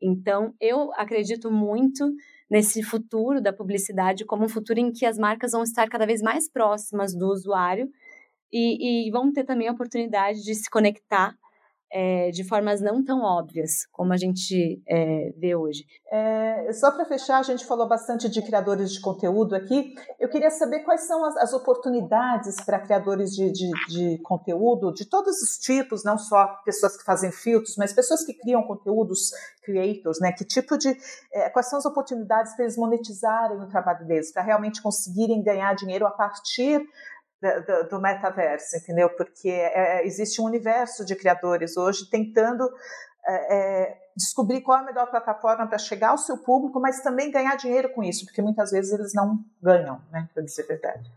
Então, 0.00 0.54
eu 0.58 0.90
acredito 0.94 1.50
muito 1.50 2.10
nesse 2.50 2.82
futuro 2.82 3.42
da 3.42 3.52
publicidade 3.52 4.24
como 4.24 4.46
um 4.46 4.48
futuro 4.48 4.80
em 4.80 4.90
que 4.90 5.04
as 5.04 5.18
marcas 5.18 5.52
vão 5.52 5.64
estar 5.64 5.86
cada 5.86 6.06
vez 6.06 6.22
mais 6.22 6.50
próximas 6.50 7.14
do 7.14 7.26
usuário 7.26 7.90
e, 8.50 9.06
e 9.06 9.10
vão 9.10 9.30
ter 9.30 9.44
também 9.44 9.68
a 9.68 9.72
oportunidade 9.72 10.42
de 10.42 10.54
se 10.54 10.70
conectar 10.70 11.36
é, 11.92 12.30
de 12.30 12.44
formas 12.44 12.80
não 12.80 13.04
tão 13.04 13.22
óbvias 13.22 13.86
como 13.92 14.12
a 14.12 14.16
gente 14.16 14.82
é, 14.88 15.32
vê 15.38 15.54
hoje. 15.54 15.84
É, 16.10 16.72
só 16.72 16.90
para 16.90 17.04
fechar, 17.04 17.38
a 17.38 17.42
gente 17.42 17.64
falou 17.64 17.88
bastante 17.88 18.28
de 18.28 18.42
criadores 18.42 18.92
de 18.92 19.00
conteúdo 19.00 19.54
aqui. 19.54 19.94
Eu 20.18 20.28
queria 20.28 20.50
saber 20.50 20.80
quais 20.80 21.06
são 21.06 21.24
as, 21.24 21.36
as 21.36 21.52
oportunidades 21.52 22.56
para 22.64 22.80
criadores 22.80 23.30
de, 23.30 23.50
de, 23.52 23.70
de, 23.88 24.18
conteúdo 24.22 24.92
de 24.92 25.08
todos 25.08 25.40
os 25.42 25.58
tipos, 25.58 26.04
não 26.04 26.18
só 26.18 26.46
pessoas 26.64 26.96
que 26.96 27.04
fazem 27.04 27.30
filtros, 27.30 27.76
mas 27.76 27.92
pessoas 27.92 28.24
que 28.24 28.34
criam 28.34 28.62
conteúdos, 28.62 29.30
creators, 29.64 30.18
né? 30.20 30.32
Que 30.32 30.44
tipo 30.44 30.76
de 30.76 30.96
quais 31.52 31.68
são 31.68 31.78
as 31.78 31.86
oportunidades 31.86 32.54
para 32.54 32.64
eles 32.64 32.76
monetizarem 32.76 33.58
o 33.60 33.68
trabalho 33.68 34.06
deles, 34.06 34.32
para 34.32 34.42
realmente 34.42 34.82
conseguirem 34.82 35.42
ganhar 35.42 35.74
dinheiro 35.74 36.06
a 36.06 36.10
partir 36.10 36.80
do, 37.40 37.88
do, 37.90 38.00
metaverso, 38.00 38.76
entendeu? 38.76 39.10
Porque 39.10 39.48
é, 39.48 40.00
é, 40.00 40.06
existe 40.06 40.40
um 40.40 40.44
universo 40.44 41.04
de 41.04 41.14
criadores 41.14 41.76
hoje 41.76 42.08
tentando 42.10 42.64
é, 43.26 43.56
é, 43.56 43.98
descobrir 44.16 44.62
qual 44.62 44.78
é 44.78 44.82
a 44.82 44.84
melhor 44.84 45.10
plataforma 45.10 45.66
para 45.66 45.78
chegar 45.78 46.10
ao 46.10 46.18
seu 46.18 46.38
público, 46.38 46.80
mas 46.80 47.02
também 47.02 47.30
ganhar 47.30 47.56
dinheiro 47.56 47.92
com 47.92 48.02
isso, 48.02 48.24
porque 48.24 48.40
muitas 48.40 48.70
vezes 48.70 48.92
eles 48.92 49.12
não 49.14 49.38
ganham, 49.62 50.00
né, 50.10 50.28
para 50.32 50.42
dizer 50.42 50.62
a 50.62 50.66
verdade. 50.66 51.10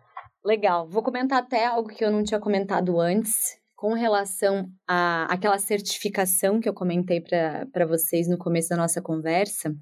Legal. 0.43 0.87
Vou 0.87 1.03
comentar 1.03 1.39
até 1.39 1.65
algo 1.65 1.89
que 1.89 2.03
eu 2.03 2.11
não 2.11 2.23
tinha 2.23 2.39
comentado 2.39 2.99
antes, 2.99 3.59
com 3.75 3.93
relação 3.93 4.69
à 4.85 5.25
aquela 5.33 5.57
certificação 5.57 6.59
que 6.59 6.67
eu 6.67 6.73
comentei 6.73 7.21
para 7.21 7.85
vocês 7.87 8.27
no 8.27 8.37
começo 8.37 8.69
da 8.69 8.75
nossa 8.75 9.01
conversa. 9.01 9.73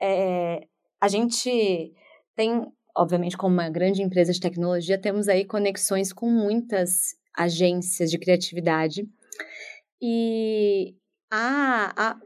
É, 0.00 0.66
a 1.00 1.06
gente 1.06 1.94
tem, 2.34 2.66
obviamente, 2.96 3.36
como 3.36 3.54
uma 3.54 3.68
grande 3.68 4.02
empresa 4.02 4.32
de 4.32 4.40
tecnologia, 4.40 5.00
temos 5.00 5.28
aí 5.28 5.44
conexões 5.44 6.12
com 6.12 6.30
muitas 6.30 7.14
agências 7.36 8.10
de 8.10 8.18
criatividade. 8.18 9.06
E 10.00 10.94
a, 11.30 12.16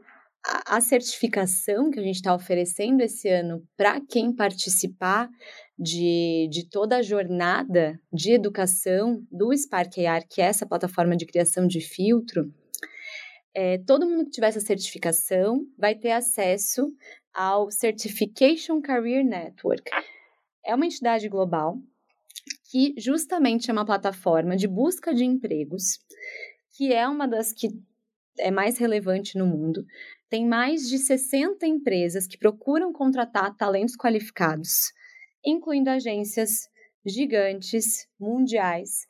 a, 0.45 0.75
a 0.77 0.81
certificação 0.81 1.91
que 1.91 1.99
a 1.99 2.03
gente 2.03 2.15
está 2.15 2.33
oferecendo 2.33 3.01
esse 3.01 3.27
ano 3.27 3.63
para 3.75 3.99
quem 4.01 4.33
participar 4.33 5.29
de, 5.77 6.47
de 6.49 6.69
toda 6.69 6.97
a 6.97 7.01
jornada 7.01 7.99
de 8.11 8.33
educação 8.33 9.21
do 9.31 9.55
Spark 9.55 9.97
AR, 10.05 10.23
que 10.29 10.41
é 10.41 10.45
essa 10.45 10.65
plataforma 10.65 11.15
de 11.15 11.25
criação 11.25 11.67
de 11.67 11.81
filtro, 11.81 12.51
é, 13.53 13.77
todo 13.79 14.07
mundo 14.07 14.25
que 14.25 14.31
tiver 14.31 14.47
essa 14.47 14.61
certificação 14.61 15.65
vai 15.77 15.93
ter 15.95 16.11
acesso 16.11 16.87
ao 17.33 17.69
Certification 17.69 18.81
Career 18.81 19.25
Network. 19.25 19.91
É 20.65 20.75
uma 20.75 20.85
entidade 20.85 21.27
global 21.27 21.79
que 22.69 22.93
justamente 22.97 23.69
é 23.69 23.73
uma 23.73 23.85
plataforma 23.85 24.55
de 24.55 24.67
busca 24.67 25.13
de 25.13 25.25
empregos, 25.25 25.99
que 26.75 26.93
é 26.93 27.07
uma 27.07 27.27
das 27.27 27.51
que 27.51 27.67
é 28.39 28.49
mais 28.49 28.77
relevante 28.77 29.37
no 29.37 29.45
mundo. 29.45 29.85
Tem 30.29 30.47
mais 30.47 30.87
de 30.87 30.97
60 30.97 31.67
empresas 31.67 32.25
que 32.25 32.37
procuram 32.37 32.93
contratar 32.93 33.55
talentos 33.57 33.97
qualificados, 33.97 34.93
incluindo 35.45 35.89
agências 35.89 36.69
gigantes, 37.05 38.07
mundiais, 38.19 39.05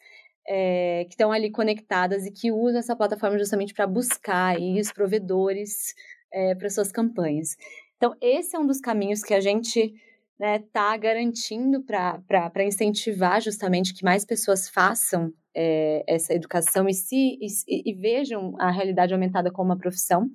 é, 0.48 1.06
que 1.06 1.12
estão 1.12 1.32
ali 1.32 1.52
conectadas 1.52 2.26
e 2.26 2.32
que 2.32 2.52
usam 2.52 2.80
essa 2.80 2.96
plataforma 2.96 3.38
justamente 3.38 3.74
para 3.74 3.86
buscar 3.86 4.56
aí, 4.56 4.80
os 4.80 4.92
provedores 4.92 5.94
é, 6.32 6.56
para 6.56 6.70
suas 6.70 6.92
campanhas. 6.92 7.56
Então, 7.98 8.16
esse 8.20 8.56
é 8.56 8.60
um 8.60 8.66
dos 8.66 8.80
caminhos 8.80 9.22
que 9.22 9.34
a 9.34 9.40
gente 9.40 9.94
está 10.41 10.91
né, 10.91 10.97
garantindo 10.97 11.84
para 11.84 12.65
incentivar 12.65 13.41
justamente 13.41 13.93
que 13.93 14.04
mais 14.04 14.25
pessoas 14.25 14.67
façam 14.67 15.32
é, 15.56 16.04
essa 16.08 16.34
educação 16.34 16.88
e, 16.88 16.93
se, 16.93 17.38
e, 17.39 17.91
e, 17.91 17.93
vejam 17.93 18.56
a 18.60 18.71
realidade 18.71 19.13
aumentada 19.13 19.51
como 19.51 19.69
uma 19.69 19.77
profissão. 19.77 20.30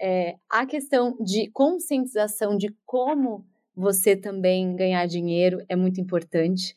É, 0.00 0.34
a 0.50 0.66
questão 0.66 1.16
de 1.20 1.50
conscientização 1.52 2.56
de 2.56 2.74
como 2.84 3.46
você 3.74 4.16
também 4.16 4.74
ganhar 4.74 5.06
dinheiro 5.06 5.58
é 5.68 5.76
muito 5.76 6.00
importante. 6.00 6.74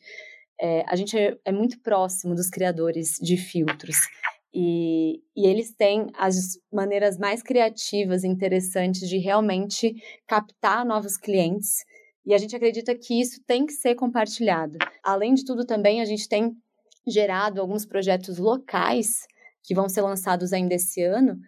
É, 0.60 0.84
a 0.86 0.94
gente 0.94 1.18
é, 1.18 1.36
é, 1.44 1.52
muito 1.52 1.80
próximo 1.80 2.34
dos 2.34 2.50
criadores 2.50 3.16
de 3.20 3.36
filtros 3.36 3.96
e, 4.52 5.22
e 5.34 5.46
eles 5.46 5.72
têm 5.72 6.08
as 6.18 6.58
maneiras 6.72 7.18
mais 7.18 7.42
criativas 7.42 8.24
e 8.24 8.28
interessantes 8.28 9.08
de 9.08 9.16
realmente 9.16 9.94
captar 10.26 10.84
novos 10.84 11.16
clientes. 11.16 11.84
E 12.24 12.34
a 12.34 12.38
gente 12.38 12.54
acredita 12.54 12.94
que 12.94 13.20
isso 13.20 13.42
tem 13.46 13.66
que 13.66 13.72
ser 13.72 13.94
compartilhado. 13.94 14.78
Além 15.02 15.34
de 15.34 15.44
tudo, 15.44 15.64
também 15.64 16.00
a 16.00 16.04
gente 16.04 16.28
tem 16.28 16.54
gerado 17.06 17.60
alguns 17.60 17.86
projetos 17.86 18.38
locais 18.38 19.26
que 19.62 19.74
vão 19.74 19.88
ser 19.88 20.02
lançados 20.02 20.52
ainda 20.52 20.74
esse 20.74 21.02
ano 21.02 21.38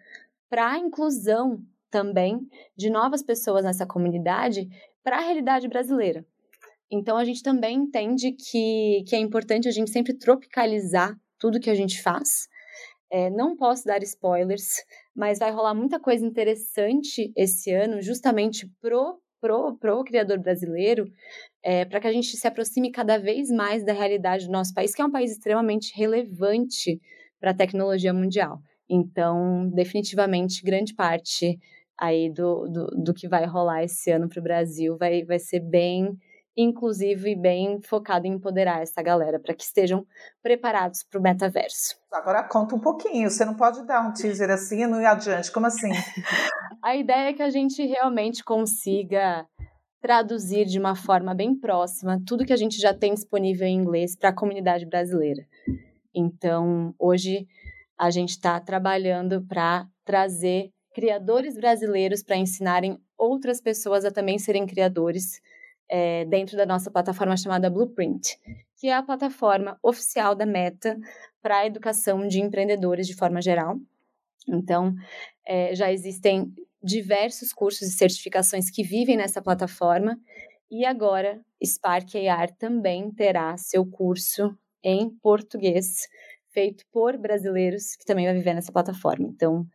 para 0.49 0.71
a 0.71 0.77
inclusão 0.77 1.63
também 1.89 2.39
de 2.75 2.89
novas 2.89 3.21
pessoas 3.23 3.63
nessa 3.63 3.85
comunidade 3.85 4.67
para 5.03 5.17
a 5.17 5.21
realidade 5.21 5.67
brasileira. 5.67 6.25
Então 6.91 7.17
a 7.17 7.25
gente 7.25 7.41
também 7.41 7.77
entende 7.77 8.31
que, 8.31 9.03
que 9.07 9.15
é 9.15 9.19
importante 9.19 9.67
a 9.67 9.71
gente 9.71 9.91
sempre 9.91 10.13
tropicalizar 10.13 11.15
tudo 11.39 11.59
que 11.59 11.69
a 11.69 11.75
gente 11.75 12.01
faz. 12.01 12.47
É, 13.11 13.29
não 13.29 13.55
posso 13.55 13.85
dar 13.85 14.01
spoilers, 14.01 14.83
mas 15.15 15.39
vai 15.39 15.51
rolar 15.51 15.73
muita 15.73 15.99
coisa 15.99 16.25
interessante 16.25 17.31
esse 17.35 17.71
ano, 17.71 18.01
justamente 18.01 18.67
pro, 18.81 19.19
pro, 19.43 19.75
pro 19.75 20.05
criador 20.05 20.39
brasileiro, 20.39 21.05
é, 21.61 21.83
para 21.83 21.99
que 21.99 22.07
a 22.07 22.13
gente 22.13 22.37
se 22.37 22.47
aproxime 22.47 22.89
cada 22.89 23.17
vez 23.17 23.49
mais 23.49 23.83
da 23.83 23.91
realidade 23.91 24.45
do 24.45 24.51
nosso 24.53 24.73
país, 24.73 24.95
que 24.95 25.01
é 25.01 25.05
um 25.05 25.11
país 25.11 25.31
extremamente 25.33 25.91
relevante 25.97 27.01
para 27.41 27.51
a 27.51 27.53
tecnologia 27.53 28.13
mundial. 28.13 28.61
Então, 28.89 29.69
definitivamente, 29.69 30.63
grande 30.63 30.95
parte 30.95 31.59
aí 31.99 32.31
do, 32.31 32.69
do, 32.69 32.85
do 33.03 33.13
que 33.13 33.27
vai 33.27 33.45
rolar 33.45 33.83
esse 33.83 34.09
ano 34.11 34.29
para 34.29 34.39
o 34.39 34.43
Brasil 34.43 34.97
vai, 34.97 35.25
vai 35.25 35.39
ser 35.39 35.59
bem 35.59 36.17
inclusivo 36.55 37.27
e 37.27 37.35
bem 37.35 37.81
focado 37.81 38.25
em 38.27 38.33
empoderar 38.33 38.81
essa 38.81 39.01
galera 39.01 39.39
para 39.39 39.53
que 39.53 39.63
estejam 39.63 40.05
preparados 40.41 41.03
para 41.03 41.19
o 41.19 41.23
metaverso. 41.23 41.97
Agora 42.11 42.43
conta 42.43 42.75
um 42.75 42.79
pouquinho, 42.79 43.29
você 43.29 43.43
não 43.43 43.55
pode 43.55 43.85
dar 43.85 44.07
um 44.07 44.13
teaser 44.13 44.49
assim 44.51 44.83
e 44.83 44.87
não 44.87 45.01
ir 45.01 45.05
adiante, 45.05 45.51
como 45.51 45.65
assim? 45.65 45.89
a 46.83 46.97
ideia 46.97 47.29
é 47.29 47.33
que 47.33 47.41
a 47.41 47.49
gente 47.49 47.81
realmente 47.85 48.43
consiga 48.43 49.47
traduzir 50.01 50.65
de 50.65 50.77
uma 50.77 50.95
forma 50.95 51.33
bem 51.33 51.55
próxima 51.55 52.21
tudo 52.27 52.45
que 52.45 52.51
a 52.51 52.57
gente 52.57 52.77
já 52.77 52.93
tem 52.93 53.13
disponível 53.13 53.65
em 53.65 53.77
inglês 53.77 54.17
para 54.17 54.29
a 54.29 54.35
comunidade 54.35 54.85
brasileira. 54.85 55.47
Então, 56.13 56.93
hoje 56.99 57.47
a 57.97 58.11
gente 58.11 58.31
está 58.31 58.59
trabalhando 58.59 59.41
para 59.47 59.87
trazer 60.03 60.71
criadores 60.93 61.55
brasileiros 61.55 62.21
para 62.21 62.35
ensinarem 62.35 62.99
outras 63.17 63.61
pessoas 63.61 64.03
a 64.03 64.11
também 64.11 64.37
serem 64.37 64.67
criadores 64.67 65.41
é, 65.89 66.25
dentro 66.25 66.57
da 66.57 66.65
nossa 66.65 66.91
plataforma 66.91 67.37
chamada 67.37 67.69
Blueprint, 67.69 68.37
que 68.75 68.87
é 68.87 68.93
a 68.93 69.01
plataforma 69.01 69.77
oficial 69.81 70.35
da 70.35 70.45
Meta 70.45 70.97
para 71.41 71.59
a 71.59 71.65
educação 71.65 72.27
de 72.27 72.41
empreendedores 72.41 73.07
de 73.07 73.15
forma 73.15 73.41
geral. 73.41 73.77
Então, 74.49 74.93
é, 75.45 75.73
já 75.73 75.89
existem 75.89 76.53
diversos 76.83 77.53
cursos 77.53 77.87
e 77.87 77.91
certificações 77.91 78.69
que 78.69 78.83
vivem 78.83 79.17
nessa 79.17 79.41
plataforma 79.41 80.19
e 80.69 80.85
agora 80.85 81.39
Spark 81.63 82.15
AR 82.27 82.51
também 82.57 83.11
terá 83.11 83.55
seu 83.57 83.85
curso 83.85 84.57
em 84.83 85.09
português 85.09 86.07
feito 86.51 86.83
por 86.91 87.17
brasileiros 87.17 87.95
que 87.95 88.05
também 88.05 88.25
vai 88.25 88.33
viver 88.33 88.53
nessa 88.53 88.71
plataforma. 88.71 89.27
Então, 89.27 89.65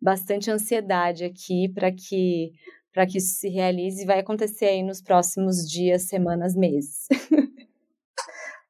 bastante 0.00 0.50
ansiedade 0.50 1.24
aqui 1.24 1.68
para 1.68 1.92
que 1.92 2.52
para 2.92 3.06
que 3.06 3.18
isso 3.18 3.40
se 3.40 3.48
realize 3.48 4.02
e 4.02 4.06
vai 4.06 4.20
acontecer 4.20 4.66
aí 4.66 4.80
nos 4.80 5.02
próximos 5.02 5.68
dias, 5.68 6.02
semanas, 6.02 6.54
meses. 6.54 7.08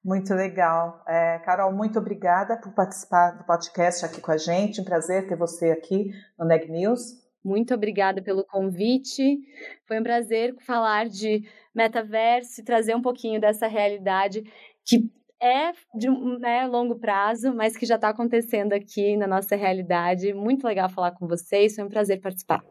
Muito 0.03 0.35
legal. 0.35 1.03
É, 1.09 1.39
Carol, 1.39 1.73
muito 1.73 1.99
obrigada 1.99 2.59
por 2.59 2.73
participar 2.73 3.31
do 3.33 3.45
podcast 3.45 4.05
aqui 4.05 4.21
com 4.21 4.33
a 4.33 4.37
gente. 4.37 4.79
Um 4.81 4.85
prazer 4.85 5.27
ter 5.27 5.35
você 5.35 5.71
aqui 5.71 6.11
no 6.39 6.45
Neg 6.45 6.71
News. 6.71 7.24
Muito 7.45 7.75
obrigada 7.75 8.23
pelo 8.23 8.45
convite. 8.45 9.39
Foi 9.87 10.01
um 10.01 10.03
prazer 10.03 10.55
falar 10.61 11.09
de 11.09 11.43
metaverso 11.75 12.61
e 12.61 12.65
trazer 12.65 12.95
um 12.95 13.03
pouquinho 13.03 13.41
dessa 13.41 13.67
realidade 13.67 14.45
que 14.85 15.11
é 15.41 15.73
de 15.95 16.09
né, 16.39 16.67
longo 16.67 16.95
prazo, 16.99 17.55
mas 17.55 17.77
que 17.77 17.85
já 17.85 17.97
está 17.97 18.09
acontecendo 18.09 18.73
aqui 18.73 19.17
na 19.17 19.27
nossa 19.27 19.57
realidade. 19.57 20.33
Muito 20.33 20.67
legal 20.67 20.89
falar 20.89 21.11
com 21.13 21.27
vocês, 21.27 21.75
foi 21.75 21.85
um 21.85 21.89
prazer 21.89 22.21
participar. 22.21 22.63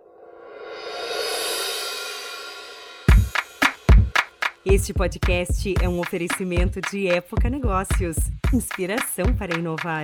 Este 4.66 4.94
podcast 4.94 5.74
é 5.84 5.90
um 5.90 6.00
oferecimento 6.00 6.80
de 6.90 7.08
Época 7.08 7.50
Negócios 7.50 8.16
inspiração 8.54 9.36
para 9.38 9.58
inovar. 9.58 10.04